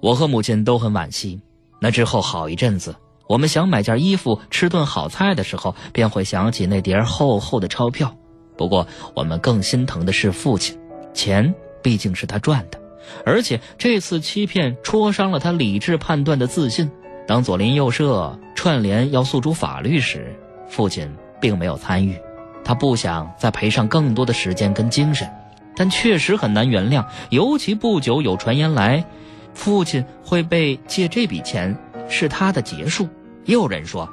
[0.00, 1.40] 我和母亲都很惋惜。
[1.80, 2.96] 那之后好一阵子，
[3.28, 8.12] 我们想买件衣服、吃顿好菜的时候，便会想起那叠厚厚的钞票。
[8.56, 10.76] 不过，我们更心疼的是父亲。
[11.14, 12.80] 钱毕竟是他赚的，
[13.24, 16.90] 而且这次欺骗戳伤了他理智判断的自信。
[17.28, 20.34] 当左邻右舍串联要诉诸法律时，
[20.66, 22.18] 父亲并没有参与，
[22.64, 25.28] 他不想再赔上更多的时间跟精神，
[25.76, 27.04] 但确实很难原谅。
[27.28, 29.04] 尤其不久有传言来，
[29.52, 31.76] 父亲会被借这笔钱
[32.08, 33.06] 是他的结束。
[33.44, 34.08] 也有人说，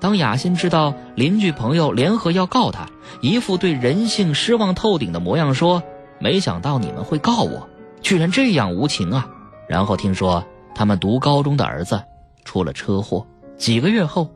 [0.00, 2.88] 当雅欣知道邻居朋友联合要告他，
[3.20, 5.84] 一副对人性失望透顶的模样，说
[6.18, 7.68] ：“没想到你们会告我，
[8.02, 9.28] 居然这样无情啊！”
[9.70, 12.02] 然后听说他们读高中的儿子。
[12.46, 13.26] 出了车祸，
[13.58, 14.30] 几个月后，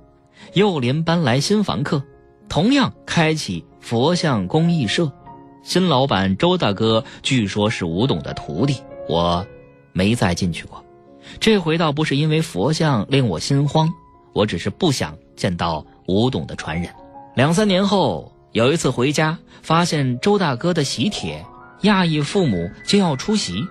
[0.53, 2.03] 幼林搬来新房客，
[2.51, 5.11] 同样开启佛像公益社。
[5.62, 8.77] 新老板周大哥据说是吴董的徒弟，
[9.09, 9.46] 我
[9.92, 10.85] 没再进去过。
[11.38, 13.88] 这回倒不是因为佛像令我心慌，
[14.35, 16.90] 我只是不想见到吴董的传人。
[17.37, 21.44] 两三年后，有一次回家，发现周大哥的喜帖，
[21.83, 23.64] 讶异父母就要出席。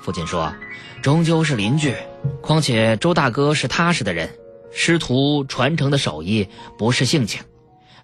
[0.00, 0.52] 父亲说
[1.02, 1.94] ：“终究是邻居。”
[2.42, 4.30] 况且周大哥是踏实的人，
[4.72, 7.42] 师徒传承的手艺不是性情，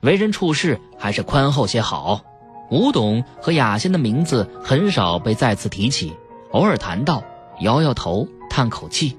[0.01, 2.23] 为人处事还是宽厚些好。
[2.71, 6.13] 吴董和雅欣的名字很少被再次提起，
[6.51, 7.23] 偶尔谈到，
[7.61, 9.17] 摇摇头，叹口气，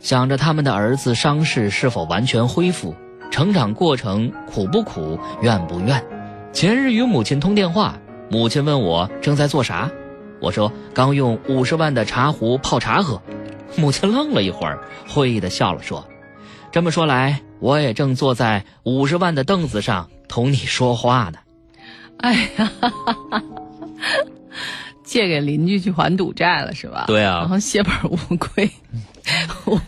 [0.00, 2.94] 想着他们的儿子伤势是否完全恢复，
[3.30, 6.04] 成长过程苦不苦，怨不怨。
[6.52, 7.98] 前日与母亲通电话，
[8.28, 9.90] 母亲问我正在做啥，
[10.42, 13.22] 我说刚用五十万的茶壶泡茶喝。
[13.74, 16.06] 母亲愣了一会儿，会意的笑了，说
[16.70, 21.38] ：“这么说来，我也正坐在五十万的凳子上同你说话呢。”
[22.18, 22.70] 哎呀，
[25.02, 27.04] 借给邻居去还赌债了是吧？
[27.06, 28.70] 对啊，然后血本无归，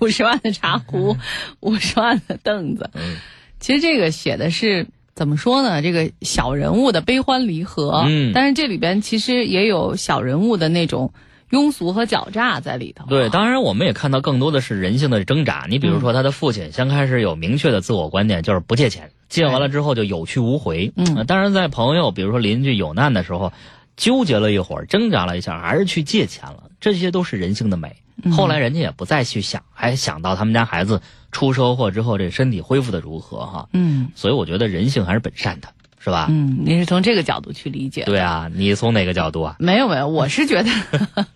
[0.00, 1.16] 五十万的茶壶，
[1.60, 2.88] 五十万的凳子。
[2.94, 3.16] 嗯，
[3.60, 5.80] 其实这个写的是怎么说呢？
[5.82, 11.12] 这个小人物的悲欢离合，嗯，但是这里边其实也有小人物的那种。
[11.50, 13.04] 庸俗和狡诈在里头。
[13.06, 15.66] 对，当然我们也看到更多的是人性的挣扎。
[15.68, 20.90] 你比如说，他的父亲先开始有明确的自我观念，就是不借钱，借完了之后就有去无回。
[20.96, 23.52] 嗯，当然在朋友，比如说邻居有难的时候，
[23.96, 26.64] 纠结了一会儿，挣扎了一下，还是去借钱了。
[26.80, 27.94] 这些都是人性的美。
[28.32, 31.02] 后来人家也不再去想，还想到他们家孩子
[31.34, 33.68] 出车祸之后这身体恢复的如何哈。
[33.72, 35.68] 嗯，所以我觉得人性还是本善的。
[36.04, 36.26] 是吧？
[36.28, 38.02] 嗯，你是从这个角度去理解？
[38.04, 39.56] 对啊，你从哪个角度啊？
[39.58, 40.70] 没有没有，我是觉得，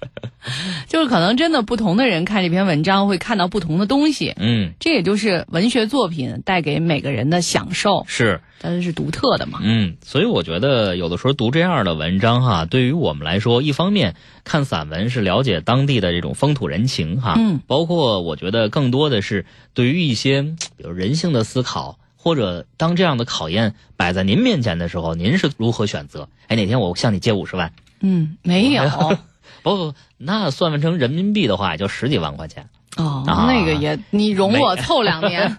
[0.86, 9.58] 就是可能真的不同的人看这篇文章会看到不同的东西，嗯，这也就是文学作品带给每个人的享受，是，它是独特的嘛。
[9.62, 21.97] 嗯，所以我觉得有的时候读这样的文章哈，对于我们来说，一方面看散文是了解当地的这种风土人情哈，嗯，包括我觉得更多的是对于一些比如人性的思考。
[22.20, 26.28] 或者当这样的考验摆在您面前的时候，您是如何选择？
[26.48, 27.72] 哎，哪天我向你借五十万？
[28.00, 28.82] 嗯，没有。
[29.62, 32.68] 不不，那算算成人民币的话，也就十几万块钱。
[32.96, 35.56] 哦，啊那个也，你容我凑两年，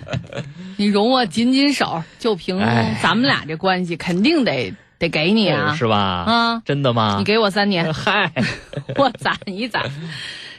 [0.76, 5.96] 你容我紧紧手，就凭哎咱们俩这关系，肯定得得给你啊，是吧？
[5.96, 7.16] 啊，真的吗？
[7.18, 8.32] 你给我三年，嗨，
[8.96, 9.82] 我攒一攒。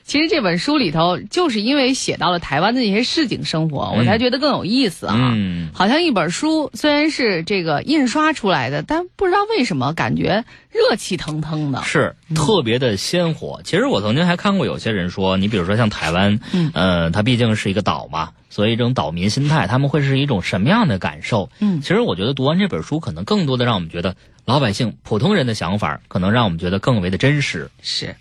[0.08, 5.14] 其实这本书里头，就是因为写到了台湾的那些市井生活，我才觉得更有意思啊。
[5.18, 11.84] 嗯，好像一本书虽然是这个印刷出来的，但不知道为什么感觉热气腾腾的。
[11.84, 13.60] 是特别的鲜活。
[13.66, 21.50] 其实我曾经还看过有些人说，你比如说像台湾，嗯呃，它毕竟是一个岛嘛，所以这种岛民心态，他们会是一种什么样的感受？
[21.60, 24.16] 嗯其实我觉得读完这本书，可能更多的让我们觉得
[24.46, 27.70] 老百姓、普通人的想法，可能让我们觉得更为的真实。
[27.82, 28.16] 是，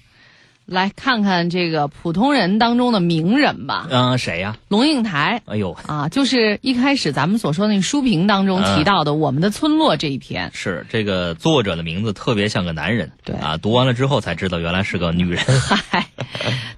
[0.67, 3.87] 来看看这个普通人当中的名人吧。
[3.91, 4.57] 嗯、谁呀？
[4.69, 10.51] 龙应台哎呦，啊，就是一开始咱们所说那书评当中提到的《我们的村落》这一篇。
[10.53, 15.41] 是这个作者的名字特别像个男人，对啊，读完了之后才知道原来是个女人。
[15.61, 16.09] 嗨，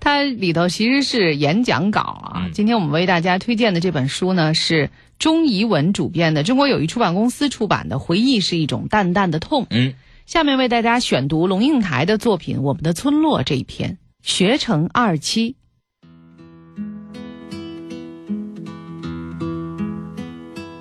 [0.00, 2.32] 它里头其实是演讲稿啊。
[2.44, 9.62] 嗯今天我们为大家推荐的这本书呢，是钟怡文主编的，中国友谊出版公司出版的《回忆是一种淡淡的痛》。
[9.70, 9.94] 嗯，
[10.28, 15.56] 下面为大家选读龙应台的作品《我们的村落》这一篇，学成二期。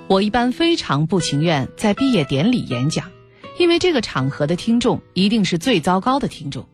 [0.06, 3.10] 我一般非常不情愿在毕业典礼演讲，
[3.58, 6.68] 因为这个场合的听众一定是最糟糕的听众。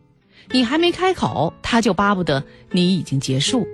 [0.51, 3.65] 你还没开口，他就巴不得你已经结束，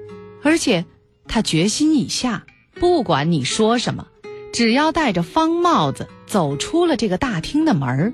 [0.43, 0.85] 而且
[1.27, 4.05] 他决心已下，不管你说什么，
[4.53, 8.13] 只要戴着方帽子走出了这个大厅的门儿，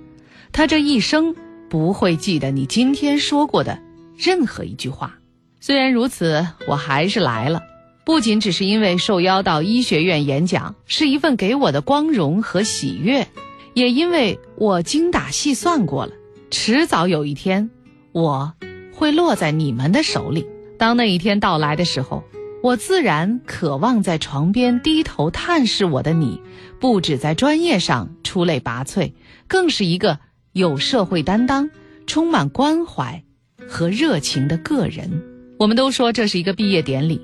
[0.52, 1.36] 他这一生
[1.70, 3.80] 不会记得你今天说过的
[4.18, 5.18] 任何一句话。
[5.60, 7.62] 虽然如此，我还是来了，
[8.06, 13.28] 不仅只是因为受邀到医学院演讲是一份给我的光荣和喜悦，
[13.74, 16.14] 也因为我精打细算过了，
[16.50, 17.70] 迟早有一天，
[18.12, 18.54] 我
[18.94, 20.48] 会落在你们的手里。
[20.78, 22.24] 当那一天到来的时候，
[22.64, 26.42] 我自然渴望在床边低头探视我的你，
[26.80, 29.12] 不止在专业上出类拔萃，
[29.48, 30.20] 更是一个
[30.58, 31.70] 有社会担当、
[32.08, 33.24] 充满关怀
[33.70, 35.24] 和热情的个人。
[35.60, 37.22] 我们都说这是一个毕业典礼，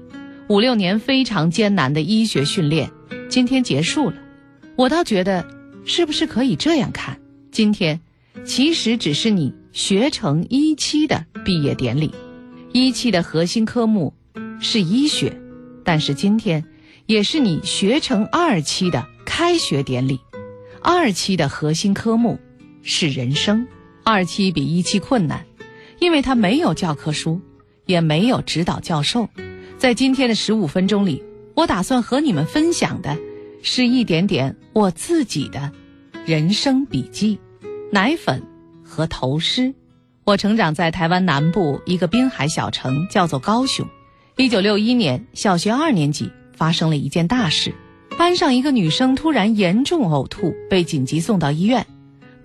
[0.48, 2.92] 五六年非常艰难的医学训练，
[3.30, 4.18] 今天结束了。
[4.76, 5.48] 我倒觉得，
[5.84, 7.20] 是不是可以这样看？
[7.52, 8.00] 今天
[8.46, 12.14] 其实只是你学成一期的毕业典礼，
[12.72, 14.14] 一期的核心科目
[14.60, 15.36] 是医学，
[15.84, 16.64] 但是今天
[17.08, 20.20] 也是你学成二期的开学典礼。
[20.82, 22.38] 二期的核心科目
[22.84, 23.66] 是人生，
[24.04, 25.46] 二期比一期困难，
[26.00, 27.40] 因为它没有教科书，
[27.86, 29.30] 也没有指导教授。
[29.78, 31.24] 在今天的十五分钟里，
[31.56, 33.18] 我打算和你们分享的
[33.62, 35.72] 是一点点我自己的
[36.26, 37.40] 人生笔记、
[37.90, 38.44] 奶粉
[38.84, 39.74] 和头虱。
[40.26, 43.88] 我成长在台湾南部一个滨海小城，叫做高雄。
[44.36, 47.74] 一九六一年，小学二年级发生了一件大事，
[48.18, 51.86] 班上一个女生突然严重呕吐，被紧急送到医院。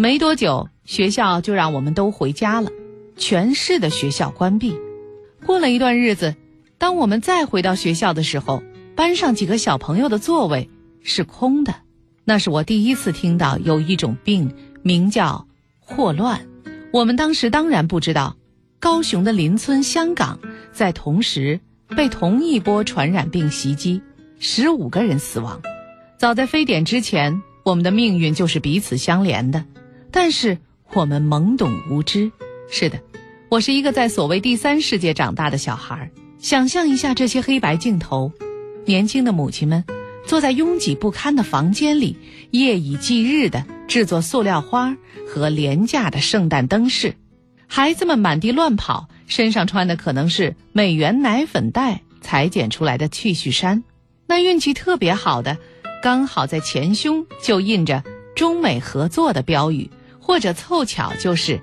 [0.01, 2.71] 没多久，学校就让我们都回家了，
[3.17, 4.73] 全市的学校关闭。
[5.45, 6.37] 过了一段日子，
[6.79, 8.63] 当我们再回到学校的时候，
[8.95, 10.71] 班上几个小朋友的座位
[11.03, 11.75] 是空的。
[12.25, 15.49] 那是我第一次听到有一种病名叫
[15.81, 16.47] 霍乱。
[16.93, 18.37] 我们当时当然不知道，
[18.79, 20.39] 高雄的邻村香港
[20.71, 21.59] 在同时
[21.97, 24.01] 被同一波传染病袭击，
[24.39, 25.61] 十五个人死亡。
[26.19, 29.65] 早在非典之前，我们的命运就是彼此相连的，
[30.11, 30.59] 但是
[30.92, 32.31] 我们懵懂无知。
[32.71, 33.01] 是的，
[33.49, 36.11] 我是一个在所谓第三世界长大的小孩。
[36.38, 38.31] 想象一下这些黑白镜头，
[38.85, 39.85] 年轻的母亲们
[40.27, 42.17] 坐在拥挤不堪的房间里，
[42.50, 44.96] 夜以继日地制作塑料花
[45.27, 47.15] 和廉价的圣诞灯饰。
[47.67, 53.83] 孩子们满地乱跑，身上穿的可能是美元奶粉袋裁剪出来的 T 恤衫。
[54.27, 55.59] 那运气特别好的，
[56.02, 58.04] 刚好在前胸就印着
[58.37, 59.90] 中美合作的标语，
[60.29, 61.62] 或者凑巧就是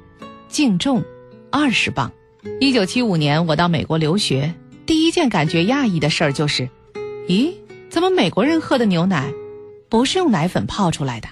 [0.50, 1.04] 净重
[1.52, 2.12] 二十磅。
[2.60, 4.56] 一九七五年，我到美国留学，
[4.88, 6.68] 第一件感觉讶异的事儿就是，
[7.28, 7.54] 咦，
[7.92, 9.32] 怎么美国人喝的牛奶
[9.88, 11.28] 不是用奶粉泡出来的？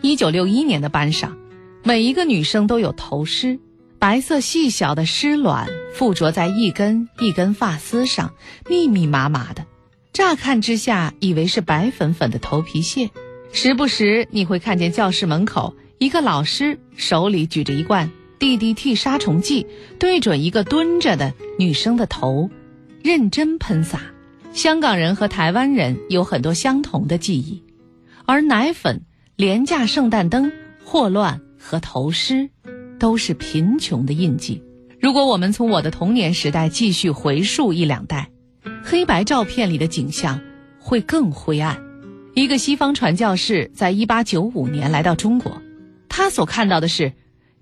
[0.00, 1.36] 一九六一年的班上，
[1.82, 3.58] 每一个女生都有头虱，
[3.98, 8.32] 白色细小的虱卵附着在一根一根发丝上，
[8.68, 9.66] 密密麻麻的。
[10.12, 13.10] 乍看之下，以为是白粉粉的头皮屑。
[13.52, 19.66] 时不时你会看见教室门口一个老师手里举着一罐 DDT 杀虫剂，
[19.98, 22.50] 对准一个蹲着的女生的头，
[23.02, 24.02] 认真喷洒。
[24.52, 27.62] 香港人和台湾人有很多相同的记忆，
[28.26, 29.02] 而奶粉、
[29.36, 30.52] 廉价圣诞灯、
[30.84, 32.50] 霍乱和头虱，
[32.98, 34.62] 都是贫穷的印记。
[35.00, 38.28] 如果我们从我的童年时代继续回溯一两代，
[38.84, 40.38] 黑白照片里的景象
[40.78, 41.82] 会更灰暗。
[42.34, 45.62] 一个西方传教士在一八九五年来到中国，
[46.16, 47.12] 他所看到的是，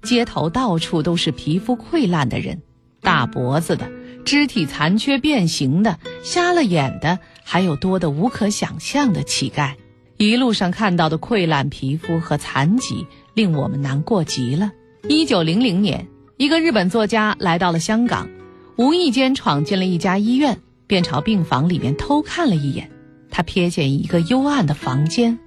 [0.01, 2.63] 街头到处都是皮肤溃烂的人，
[3.01, 3.91] 大脖子的、
[4.25, 9.73] 肢体残缺变形的、瞎了眼的，还有多的无可想象的乞丐。
[10.19, 14.71] 一路上看到的溃烂皮肤和残疾，令我们难过极了。
[15.09, 18.31] 一九零零年，一个日本作家来到了香港，
[18.77, 22.89] 无意间闯进了一家医院，便朝病房里面偷看了一眼。
[23.33, 25.41] 他瞥见一个幽暗的房间，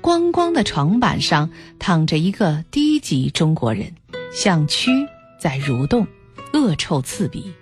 [0.00, 3.92] 光光的床板上躺着一个低级中国人，
[4.32, 5.06] 像蛆
[5.38, 6.06] 在蠕动，
[6.52, 7.52] 恶臭刺鼻。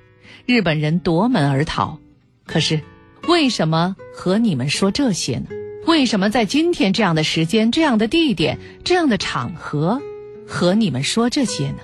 [0.46, 1.98] 日本人夺门而逃。
[2.46, 2.80] 可是，
[3.26, 5.48] 为什么和你们说这些呢？
[5.86, 10.00] 为什么在今天这样的时间、这样的地点、这样的场合，
[10.46, 11.78] 和你们说这些呢？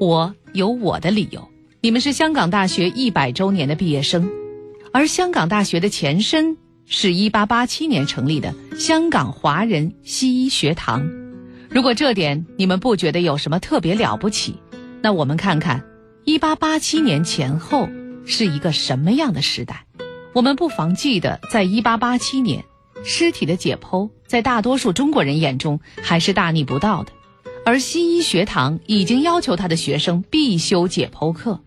[0.00, 1.48] 我有我的理由。
[1.80, 4.28] 你们是香港大学一百周年的毕业生，
[4.92, 6.56] 而香港大学的前身。
[6.88, 11.10] 是一八八七年成立的香港华人西医学堂。
[11.68, 14.54] 如果这点你们不觉得有什么特别了不起，
[15.02, 15.84] 那我们看看
[16.24, 17.88] 一八八七年前后
[18.24, 19.84] 是一个什么样的时代。
[20.32, 22.64] 我们不妨记得，在一八八七年，
[23.04, 27.12] 尸体的解剖在大多数中国人眼中还是大逆不道的，
[27.64, 31.62] 而西医学堂已经要求他的学生必修解剖课。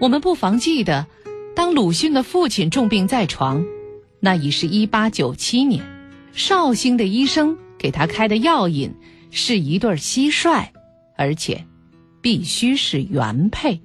[0.00, 1.06] 我们不妨记得，
[1.54, 3.64] 当鲁迅的父亲重病在床。
[4.20, 5.84] 那已是一八九七年，
[6.32, 8.94] 绍兴的医生给他开的药引
[9.30, 10.68] 是一对蟋蟀，
[11.16, 11.64] 而且
[12.20, 13.80] 必须是原配。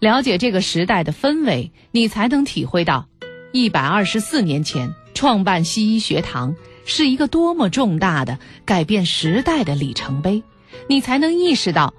[0.00, 3.06] 了解这个时代的氛围，你才能体会到，
[3.52, 6.54] 一百二十四年前创办西医学堂
[6.84, 10.42] 是一个多么重大的改变时代的里程碑。
[10.88, 11.94] 你才能意识到，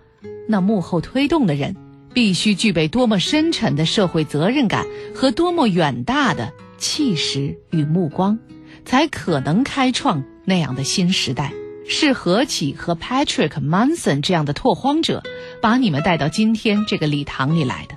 [0.48, 1.76] 那幕后推动的人
[2.14, 6.54] 必须具备多么深沉的社会责任感和多么远大的。
[6.78, 8.40] 气势与目光，
[8.86, 11.54] 才可能开创那样的新时代。
[11.88, 15.22] 是何启和 Patrick Manson 这样的拓荒者，
[15.62, 17.96] 把你们带到今天这个礼堂里来的。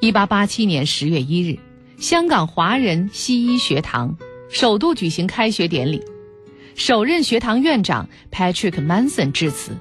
[0.00, 1.58] 一八八七年十月一日，
[1.96, 4.18] 香港华人西医学堂
[4.50, 6.02] 首度举行开学典礼，
[6.74, 9.72] 首任学堂院长 Patrick Manson 致辞。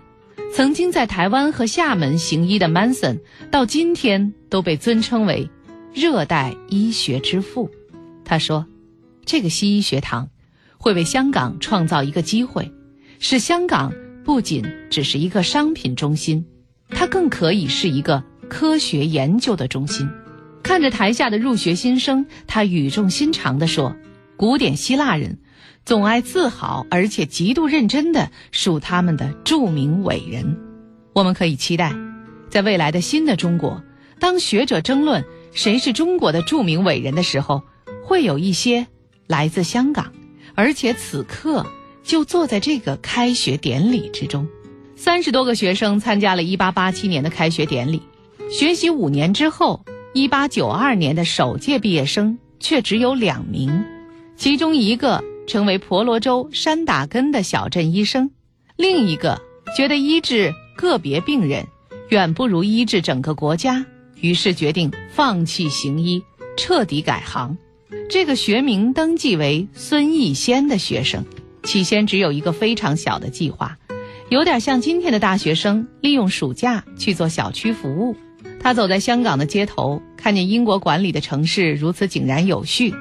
[0.54, 3.20] 曾经在台湾和厦门行医的 Manson，
[3.52, 5.50] 到今天都被尊称为
[5.94, 7.70] 热带医学之父。
[8.24, 8.66] 他说
[9.26, 10.30] ：“这个西医学堂
[10.78, 12.72] 会为香港创造一个机会，
[13.20, 13.94] 使香港
[14.24, 16.46] 不仅只是一个商品中心，
[16.90, 20.10] 它更可以是一个科学研究的中心。”
[20.64, 23.96] 看着台下的入学新生，他语重心长地说
[24.38, 25.40] ：“古典希腊人
[25.86, 30.60] 总爱自豪而且极度认真地数他们的著名伟人。
[31.14, 31.96] 我们可以期待，
[32.50, 33.84] 在未来的新的中国，
[34.20, 37.64] 当学者争论谁是中国的著名伟人的时候。”
[38.12, 38.88] 会有一些
[39.26, 40.12] 来自香港，
[40.54, 41.66] 而且此刻
[42.04, 44.50] 就坐在这个开学典礼之中。
[44.98, 48.02] 三十多个学生参加了1887年的开学典礼，
[48.52, 53.86] 学习五年之后，1892年的首届毕业生却只有两名，
[54.36, 58.32] 其中一个成为婆罗洲山打根的小镇医生，
[58.76, 59.42] 另一个
[59.78, 61.66] 觉得医治个别病人
[62.10, 63.86] 远不如医治整个国家，
[64.20, 66.22] 于是决定放弃行医，
[66.58, 67.58] 彻底改行。
[68.10, 71.26] 这个学名登记为孙逸仙的学生，
[71.64, 73.78] 起先只有一个非常小的计划，
[74.30, 78.16] 有点像今天的大学生利用暑假去做小区服务。
[78.60, 82.94] 他走在香港的街头，看见英国管理的城市如此井然有序，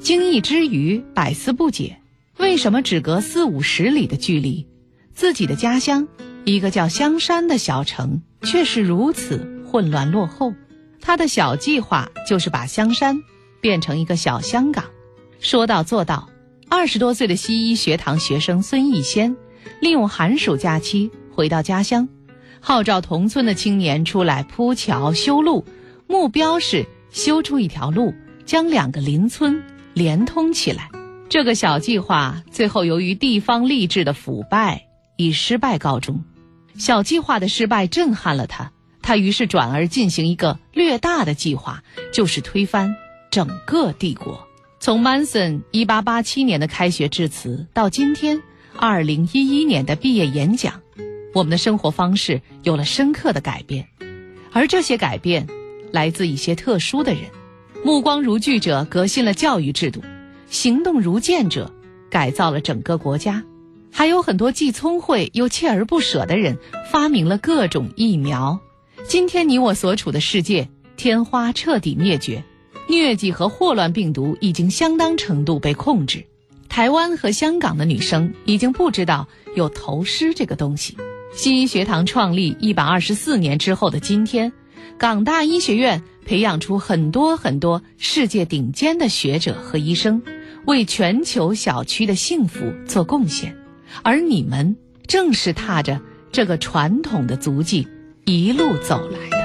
[0.00, 1.98] 惊异之余百思不解：
[2.36, 4.66] 为什么只隔四五十里的距离，
[5.14, 6.08] 自己的家乡
[6.44, 10.52] 一个叫香山的小城却是如此混乱落后？
[11.00, 13.22] 他的小计划就是把香山。
[13.64, 14.84] 变成一个小香港，
[15.40, 16.28] 说到做到。
[16.68, 19.38] 二十多岁的西医学堂学生孙逸仙，
[19.80, 22.06] 利用寒暑假期回到家乡，
[22.60, 25.64] 号召同村的青年出来铺桥修路，
[26.06, 28.12] 目标是修出一条路，
[28.44, 29.62] 将两个邻村
[29.94, 30.90] 连通起来。
[31.30, 36.22] 这个小计划最后由于地方吏治的腐败以失败告终。
[36.76, 42.94] 小计划的失败震撼了他，他于是转而进行一个略大的计划，就是推翻
[43.34, 44.46] 整个帝国。
[44.78, 48.40] 从 Manson 一八八七年的开学致辞到今天
[48.76, 50.82] 二零一一年的毕业演讲，
[51.34, 53.88] 我们的生活方式有了深刻的改变，
[54.52, 55.48] 而这些改变
[55.90, 57.22] 来自一些特殊的人。
[57.84, 60.00] 目光如炬者革新了教育制度，
[60.48, 61.74] 行动如剑者
[62.08, 63.42] 改造了整个国家，
[63.90, 66.56] 还有很多既聪慧又锲而不舍的人
[66.88, 68.60] 发明了各种疫苗。
[69.08, 72.44] 今天你我所处的世界，天花彻底灭绝，
[73.02, 76.24] 疟疾和霍乱病毒已经相当程度被控制。
[76.68, 80.96] 台湾和香港的女生已经不知道有头虱这个东西。
[81.34, 84.52] 西医学堂创立一百二十四年之后的今天，
[84.98, 86.02] 港大医学院。
[86.26, 90.22] 培养出很多很多世界顶尖的学者和医生，
[90.64, 93.54] 为全球小区的幸福做贡献，
[94.02, 94.74] 而你们
[95.06, 96.00] 正是踏着
[96.32, 97.86] 这个传统的足迹
[98.24, 99.43] 一路走来的。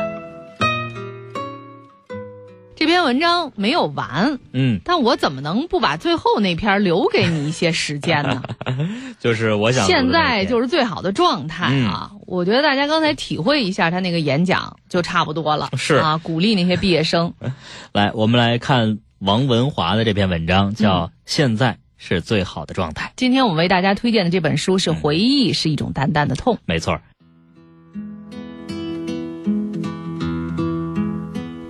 [2.99, 8.43] 篇文章没有完，嗯，但我怎么能不把最后那篇留给你一些时间呢？
[9.21, 12.11] 就是我想现在就是最好的状态啊！
[12.27, 17.33] 我觉得大家刚才体会一下他那个演讲就差不多了，是啊，鼓励那些毕业生。
[17.93, 23.07] 来，我们来看王文华的这篇文章，叫《现在是最好的状态》。
[23.15, 26.55] 今天我们为大家推荐的这本书是《回忆是一种淡淡的痛》。
[26.65, 26.99] 没错。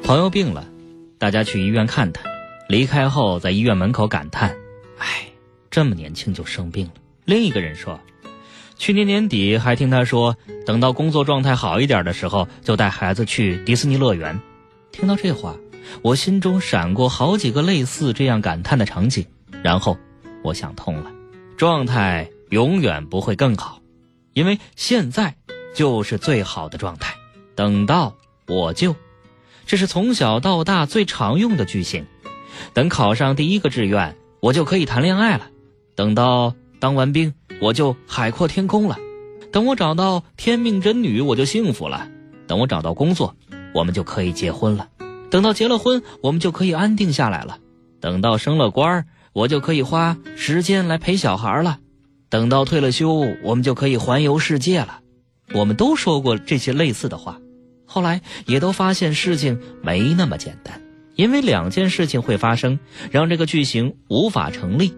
[0.03, 0.65] 朋友病了，
[1.19, 2.23] 大家去医院看他，
[2.69, 4.55] 离开后在医院门口感叹
[4.97, 5.27] ：“哎，
[5.69, 6.93] 这么年轻就生病了。”
[7.25, 7.99] 另一个人说。
[8.77, 14.39] 去年年底还听他说，等到工作状态好一点的时候，就带孩子去迪士尼乐园。
[14.93, 15.53] 听到这话，
[16.01, 19.25] 我心中闪过好几个类似这样感叹的场景，
[19.61, 19.97] 然后
[20.45, 21.11] 我想通了，
[21.57, 23.81] 状态永远不会更好，
[24.31, 25.35] 因为现在
[25.75, 27.13] 就是最好的状态。
[27.55, 28.15] 等到
[28.47, 28.95] 我就，
[29.69, 32.07] 这是从小到大最常用的句型。
[32.73, 35.47] 等考上第一个志愿，我就可以谈恋爱了。
[35.95, 37.31] 等到当完兵。
[37.61, 38.97] 我就海阔天空了，
[39.51, 42.07] 等我找到天命真女，我就幸福了；
[42.47, 43.35] 等我找到工作，
[43.75, 44.87] 我们就可以结婚了；
[45.29, 47.57] 等到结了婚，我们就可以安定下来了；
[47.99, 51.79] 等到升了官我就可以花时间来陪小孩了；
[52.29, 55.01] 等到退了休，我们就可以环游世界了。
[55.53, 57.41] 我们都说过这些类似的话，
[57.91, 60.79] 后来也都发现事情没那么简单，
[61.15, 62.77] 因为两件事情会发生，
[63.09, 64.93] 让这个句型无法成立：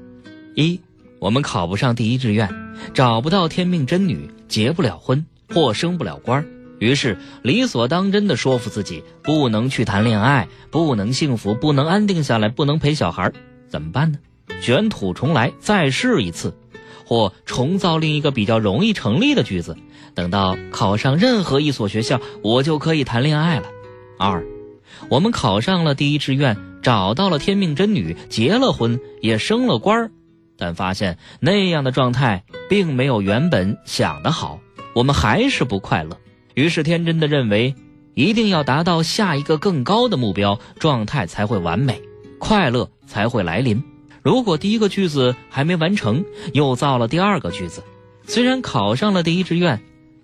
[0.56, 0.82] 一。
[1.20, 2.50] 我们考不上第一志愿，
[2.94, 6.46] 找不到天命真女，结不了婚或升不了官
[6.80, 13.32] 于是理所当真的说服自己不能去谈恋爱，不能幸福，不能安定下来，不能陪小孩
[13.70, 14.18] 怎么办呢？
[14.62, 16.54] 卷土重来，再试一次，
[17.06, 19.78] 或重造另一个比较容易成立的句子。
[20.14, 23.68] 等到考上任何一所学校，我就可以谈恋爱了。
[24.18, 24.46] 二，
[25.10, 30.12] 我们考上了第一志愿，找到了天命真女，结了婚，也升了官儿。
[30.58, 34.60] 但发现那样的状态并没有原本想的好，
[34.94, 36.18] 我们还是不快乐。
[36.54, 37.74] 于是天真的认为，
[38.14, 42.00] 一定要达到下一个更高的目标，状态才会完美，
[42.38, 43.82] 快乐才会来临。
[44.22, 47.84] 如果第一个句子还没完成，又造了第二个句子。
[48.28, 49.82] 虽然考上了第一志愿，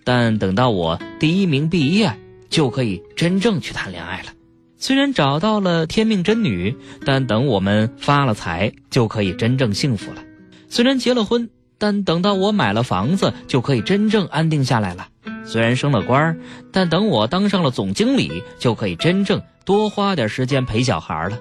[0.07, 2.17] 但等到我第一名毕业，
[2.49, 4.29] 就可以真正去谈恋爱了。
[4.77, 6.73] 虽然找到了天命真女，
[7.05, 10.23] 但等我们发了财，就可以真正幸福了。
[10.69, 15.09] 虽然结了婚，但等到我买了房子，就可以真正安定下来了。
[15.43, 16.39] 虽然升了官
[16.71, 21.37] 但等我当上了总经理，就可以真正多花点时间陪小孩了。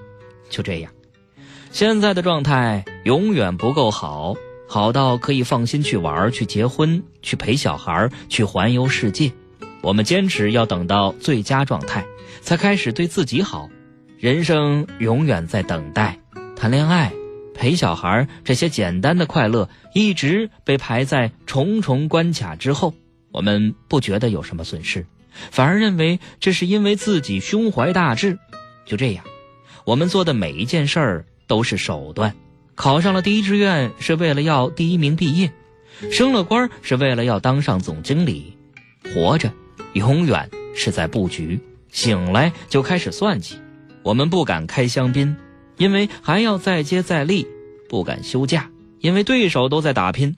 [0.51, 0.91] 就这样，
[1.71, 4.35] 现在的状态永远不够好，
[4.69, 9.33] 好到可以放心去玩、去结婚、去陪小孩、去环游世界。
[9.81, 12.05] 我们坚持要等到最佳状态，
[12.41, 13.69] 才开始对自己好。
[14.19, 16.19] 人生永远在等待，
[16.57, 17.13] 谈恋爱。
[17.55, 22.93] 陪小孩这些简单的快乐一直被排在重重关卡之后，
[23.33, 25.07] 我们不觉得有什么损失，
[25.51, 28.39] 反而认为这是因为自己胸怀大志。
[28.85, 29.25] 就这样，
[29.85, 32.35] 我们做的每一件事儿都是手段。
[32.77, 35.53] 考上了第一志愿是为了要第一名毕业，
[36.13, 38.57] 升了官是为了要当上总经理。
[39.13, 39.51] 活着，
[39.95, 41.59] 永远是在布局。
[41.91, 43.57] 醒来就开始算计。
[44.03, 45.37] 我们不敢开香槟。
[45.79, 47.47] 因为还要再接再厉，
[47.87, 48.71] 不敢休假，
[49.01, 50.37] 因为对手都在打拼。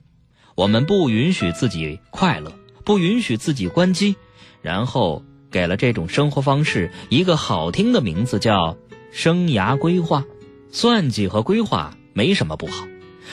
[0.53, 4.17] 我们不允许自己快乐，不允许自己关机，
[4.61, 8.75] 然后给了这种生活方式一个好听的名字，叫
[9.13, 10.25] 生涯规划。
[10.71, 12.87] 算计和规划没什么不好，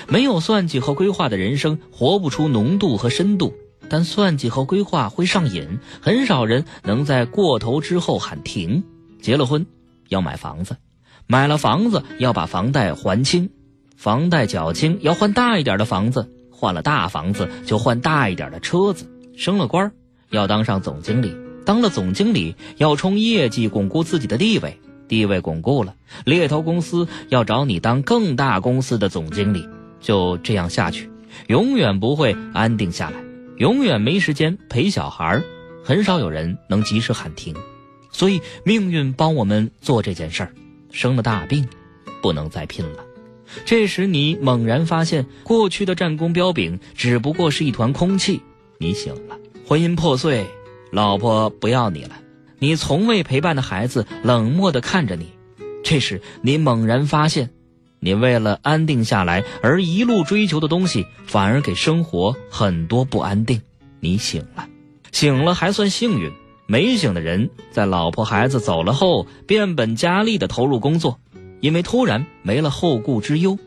[0.09, 3.55] 没有算计和规划的人生，活不出浓度和深度。
[3.89, 8.83] 但算计和规划会上瘾，很少人能在过头之后喊停。
[9.21, 9.65] 结了婚，
[10.09, 10.77] 要买房子，
[11.29, 13.51] 买了房子要把房贷还清，
[13.97, 19.09] 房贷缴清要换大一点的房子，换了大房子就换大一点的车子。
[19.37, 19.93] 升了官
[20.31, 25.95] 要当上总经理，当了总经理要冲业绩巩固自己的地位，地位巩固了，
[26.25, 29.69] 猎头公司要找你当更大公司的总经理。
[30.01, 31.11] 就这样下去，
[31.49, 33.17] 永远不会安定下来。
[33.57, 35.43] 永远没时间陪小孩
[35.83, 37.55] 很少有人能及时喊停，
[38.13, 40.53] 所以命运帮我们做这件事儿，
[40.93, 41.67] 生了大病，
[42.21, 43.05] 不能再拼了。
[43.65, 48.43] 这时你猛然发现，过去的战功彪炳只不过是一团空气。
[48.79, 50.45] 你醒了，婚姻破碎，
[50.93, 52.19] 老婆不要你了，
[52.59, 55.33] 你从未陪伴的孩子冷漠地看着你。
[55.85, 57.51] 这时你猛然发现。
[57.99, 63.63] 你为了安定下来而一路追求的东西，反而给生活很多不安定。
[64.01, 64.69] 你醒了，
[65.11, 66.31] 醒了还算幸运；
[66.67, 71.19] 没醒的人，在老婆孩子走了后，变本加厉地投入工作，
[71.61, 73.59] 因为突然没了后顾之忧。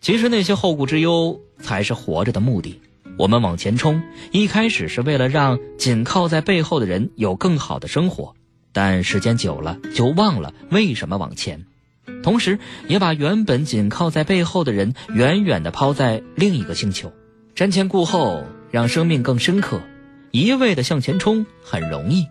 [0.00, 2.80] 其实那些后顾之忧才是活着的目的。
[3.18, 8.34] 我们往前冲，一开始是为了让紧靠在背后的人有更好的生活，
[8.72, 11.64] 但时间久了就忘了为什么往前。
[12.22, 12.58] 同时，
[12.88, 17.12] 也把原本紧靠在背后的人远远地抛在另一个星球，
[17.54, 19.80] 瞻前顾后，让生命更深刻。
[20.30, 22.26] 一味地向前冲很容易，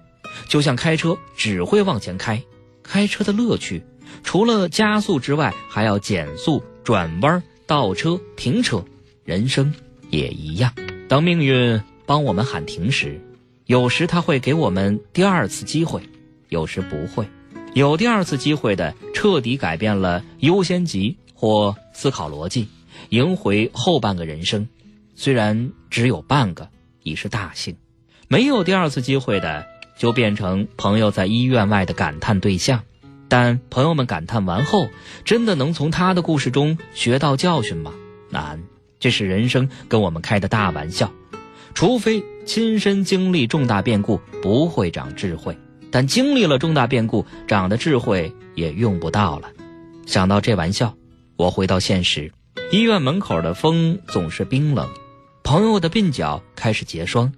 [0.50, 2.42] 就像开车只会往前开。
[2.84, 3.84] 开车的乐趣，
[4.24, 8.84] 除了加速之外，还要减速、转弯、倒车、停车。
[9.24, 9.72] 人生
[10.12, 10.72] 也一样，
[11.08, 13.20] 当命运帮我们喊停时，
[13.66, 16.02] 有时他会给我们第二次机会，
[16.50, 17.26] 有时不会。
[17.74, 22.68] 有第二次机会的，彻底改变了优先级或思考逻辑，
[23.10, 24.68] 赢回后半个人生。
[25.16, 26.68] 虽然只有半个，
[27.04, 27.78] 已是大幸。
[28.28, 29.66] 没有第二次机会的，
[29.98, 32.84] 就变成朋友在医院外的感叹对象。
[33.30, 34.90] 但朋友们感叹完后，
[35.24, 37.94] 真的能从他的故事中学到教训吗？
[38.30, 38.62] 难。
[39.02, 41.12] 这是人生跟我们开的大玩笑。
[41.74, 45.58] 除非亲身经历重大变故，不会长智慧。
[45.90, 49.50] 但经历了重大变故，长的智慧也用不到了。
[50.06, 50.96] 想到这玩笑，
[51.36, 52.32] 我回到现实。
[52.72, 54.88] 医院门口的风总是冰冷，
[55.44, 57.34] 朋友的鬓角开始结霜，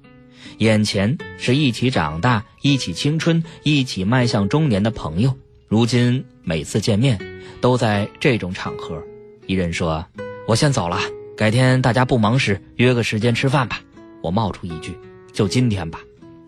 [0.58, 5.36] 眼前是一起长大、一起青春、一起迈向中年的朋友。
[5.68, 7.20] 如今每次见面，
[7.62, 9.02] 都在这种场合。
[9.48, 10.06] 一人说
[10.48, 11.00] ：“我先走了，
[11.36, 13.82] 改天大家不忙时约个时间吃饭吧。”
[14.22, 14.98] 我冒出一句
[15.34, 16.00] ：“就今天吧。”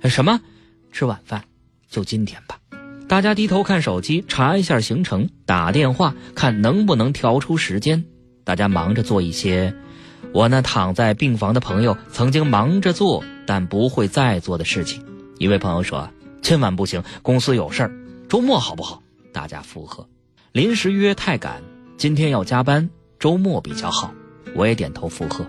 [0.03, 0.39] 什么？
[0.91, 1.43] 吃晚饭？
[1.89, 2.59] 就今天吧，
[3.07, 8.03] 大家低头看手机，查一下行程，打电话看能不能调出时间。
[8.43, 9.73] 大家忙着做一些
[10.33, 15.03] 我那躺在病房的朋友曾经忙着做但不会再做的事情。
[15.37, 16.09] 一位朋友说
[16.41, 17.91] ：“今晚不行，公司有事儿，
[18.27, 19.01] 周末好不好？”
[19.33, 20.07] 大家附和。
[20.51, 21.61] 临时约太赶，
[21.97, 24.13] 今天要加班，周末比较好。
[24.55, 25.45] 我也点头附和，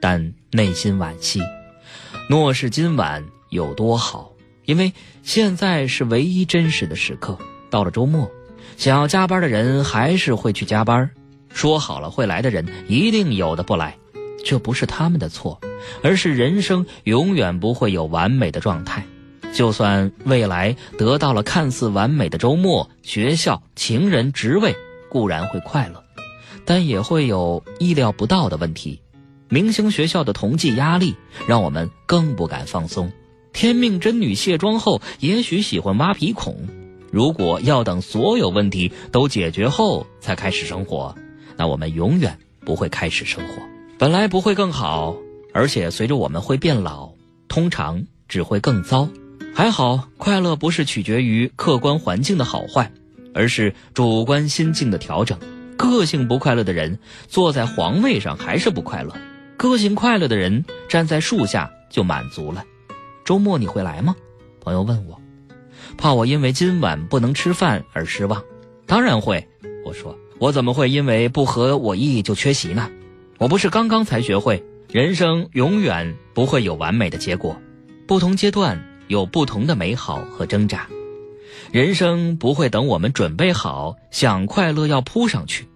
[0.00, 1.40] 但内心惋惜。
[2.28, 4.32] 若是今晚有多好。
[4.66, 4.92] 因为
[5.24, 7.36] 现在是唯一真实的时刻。
[7.70, 8.30] 到了周末，
[8.76, 11.10] 想要加班的人还是会去加班，
[11.52, 13.96] 说好了会来的人一定有的不来。
[14.44, 15.60] 这不是他们的错，
[16.04, 19.04] 而是人生永远不会有完美的状态。
[19.52, 24.76] 就算未来得到了看似完美的周末，学校、情人、职位
[25.08, 25.99] 固然会快乐，
[26.70, 29.00] 但也会有意料不到的问题。
[29.48, 31.16] 明星学校的同济压力，
[31.48, 33.10] 让我们更不敢放松。
[33.52, 36.68] 天命真女卸妆后，也许喜欢挖鼻孔。
[37.10, 41.16] 如果要等所有问题都解决后才开始生活，
[41.56, 43.54] 那我们永远不会开始生活。
[43.98, 45.16] 本来不会更好，
[45.52, 47.14] 而且随着我们会变老，
[47.48, 49.08] 通常只会更糟。
[49.52, 52.92] 还好，快乐不是取决于客观环境的好坏，
[53.34, 55.36] 而是主观心境的调整。
[55.80, 59.14] 个性不快乐的人坐在皇位上还是不快乐，
[59.56, 62.64] 个性快乐的人站在树下就满足了。
[63.24, 64.14] 周末你会来吗？
[64.60, 65.18] 朋友问我，
[65.96, 68.44] 怕我因为今晚不能吃饭而失望。
[68.84, 69.48] 当然会，
[69.86, 72.90] 我说，我怎么会因为不合我意就缺席呢？
[73.38, 74.62] 我不是刚刚才学会，
[74.92, 77.58] 人生永远不会有完美的结果，
[78.06, 80.88] 不同阶段有不同的美好和挣扎。
[81.72, 85.69] 人生不会等我们准备好，想快乐要扑上去。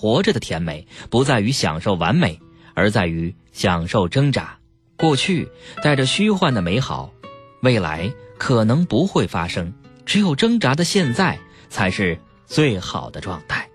[0.00, 2.40] 活着的甜美不在于享受完美，
[2.72, 4.56] 而在于享受挣扎。
[4.96, 5.46] 过去
[5.82, 7.12] 带着虚幻的美好，
[7.60, 9.70] 未来可能不会发生。
[10.06, 11.38] 只有挣扎的现在，
[11.68, 13.68] 才是最好的状态。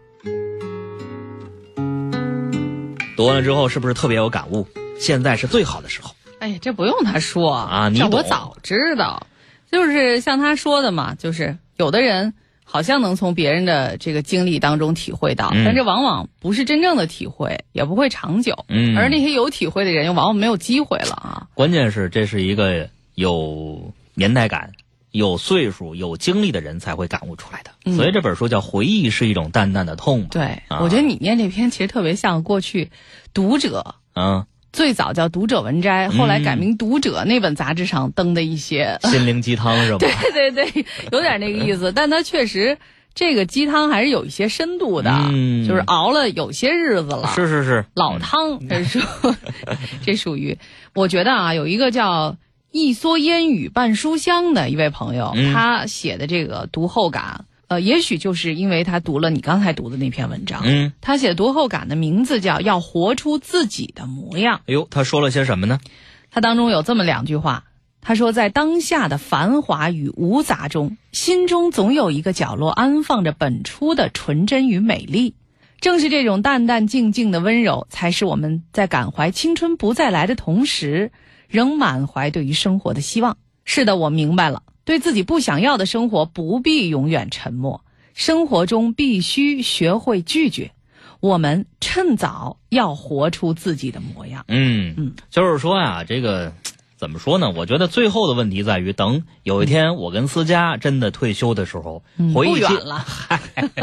[3.16, 4.68] 读完了之后是不是特别有感悟？
[5.00, 6.16] 现在是最好的时候。
[6.40, 9.28] 哎呀，这不用他说啊你我早知道。
[9.72, 12.34] 就是像他说的嘛，就是有的人
[12.68, 18.66] 好像能从别人的这个经历当中体会到，嗯但这往往不是真正的体会，也不会长久。
[18.68, 21.48] 嗯而那些有体会的人，又往往没有机会了啊。
[21.54, 24.74] 关键是这是一个有年代感、
[25.12, 27.72] 有岁数、有经历的人才会感悟出来的。
[27.86, 30.24] 嗯所以这本书叫《回忆是一种淡淡的痛》。
[30.30, 32.90] 对，啊我觉得你念这篇其实特别像过去
[33.34, 33.96] 读者。
[34.16, 34.46] 嗯，
[34.76, 40.00] 最早叫《读者文摘》，后来改名《读者》那本杂志上登的一些， 心灵鸡汤是吧？
[40.34, 41.94] 对对对，有点那个意思。
[41.94, 42.78] 但它确实
[43.14, 47.32] 这个鸡汤还是有一些深度的，嗯就是熬了有些日子了。
[47.34, 49.00] 是是是，老汤，这属
[50.06, 50.58] 这属于，
[50.94, 52.36] 我觉得啊，有一个叫
[52.72, 64.58] 一蓑烟雨半书香的一位朋友，嗯他写的这个读后感，呃，也许就是因为他读了你刚才读的那篇文章，嗯，他写的读后感的名字叫《要活出自己的模样》。
[64.62, 65.80] 哎呦，他说了些什么呢？
[66.30, 67.64] 他当中有这么两句话，
[68.02, 75.34] 他说，在当下的繁华与芜杂中，心中总有一个角落安放着本初的纯真与美丽。
[75.82, 81.12] 正是这种淡淡静静的温柔，才使我们在感怀青春不再来的同时，
[81.48, 83.38] 仍满怀对于生活的希望。
[83.66, 87.84] 是的，我明白了，对自己不想要的生活，不必永远沉默。
[88.14, 90.72] 生活中必须学会拒绝。
[91.20, 94.46] 我们趁早要活出自己的模样。
[94.48, 96.54] 嗯嗯，就是说呀，这个
[96.98, 97.52] 怎么说呢？
[97.52, 103.06] 我觉得最后的问题在于，等有一天我跟思佳真的退休的时候，嗯回忆今不远了。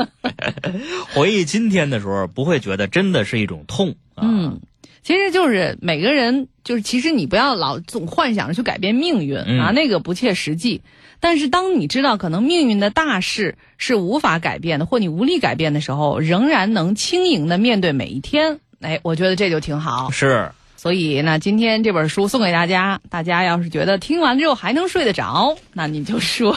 [1.15, 4.23] 回忆今天的时候，不会觉得真的是一种痛啊。
[4.23, 4.61] 嗯，
[5.03, 10.83] 其实就是每个人，就是其实你不要老总幻想着去改变命运、嗯啊，那个不切实际。
[11.19, 20.11] 但是当你知道可能命运的大事是无法改变的，或你无力改变的时候，仍然能轻盈的面对每一天，哎，我觉得这就挺好。
[20.11, 26.53] 是，所以呢，今天这本书送给大家，大家要是觉得听完之后还能睡得着，那你就睡。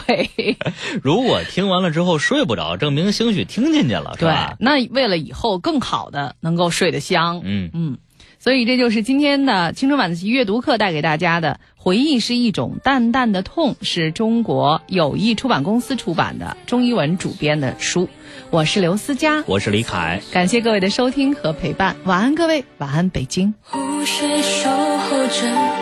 [1.00, 7.98] 如果听完了之后睡不着，证明兴许听进去了，是对吧？，那为了以后更好的能够睡得香，嗯嗯，
[8.46, 18.08] 所以这就是今天的青春晚自习阅读课带给大家的回忆是一种淡淡的痛，是中国友谊出版公司出版的钟一文主编的书。
[18.50, 20.22] 我是刘思佳，我是李凯。
[20.30, 23.52] 感谢各位的收听和陪伴，晚安各位，晚安北京。
[23.62, 25.32] 湖水守候着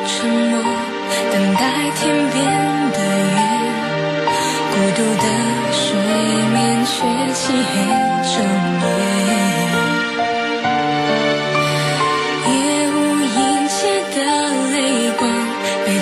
[0.09, 0.63] 沉默，
[1.33, 2.47] 等待天边
[2.93, 2.99] 的
[3.29, 3.37] 月。
[4.73, 5.25] 孤独的
[5.71, 5.95] 水
[6.55, 6.95] 面却
[7.35, 7.63] 漆黑
[8.33, 9.54] 整夜。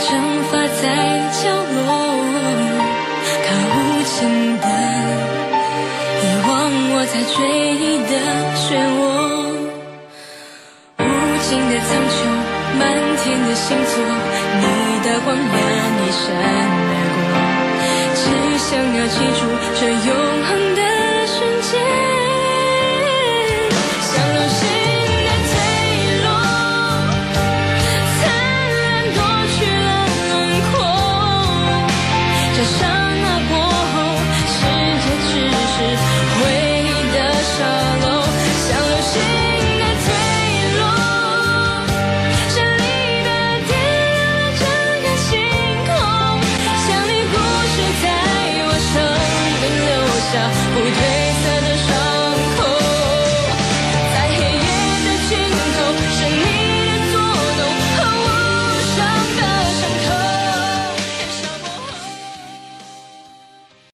[0.05, 0.11] 蒸
[0.51, 0.83] 发在
[1.31, 1.43] 角
[1.75, 1.81] 落，
[3.45, 4.11] 它无情
[4.59, 4.67] 的
[6.21, 6.51] 遗忘
[6.93, 7.35] 我在追
[7.79, 8.13] 忆的
[8.59, 8.67] 漩
[8.99, 9.01] 涡。
[10.99, 11.01] 无
[11.43, 12.15] 尽的苍穹，
[12.79, 12.81] 满
[13.23, 13.95] 天的星座，
[14.61, 14.63] 你
[15.05, 15.39] 的光亮
[15.99, 16.21] 一闪
[16.91, 17.31] 而过，
[18.19, 18.23] 只
[18.59, 19.41] 想要记住
[19.79, 20.11] 这永
[20.49, 20.82] 恒的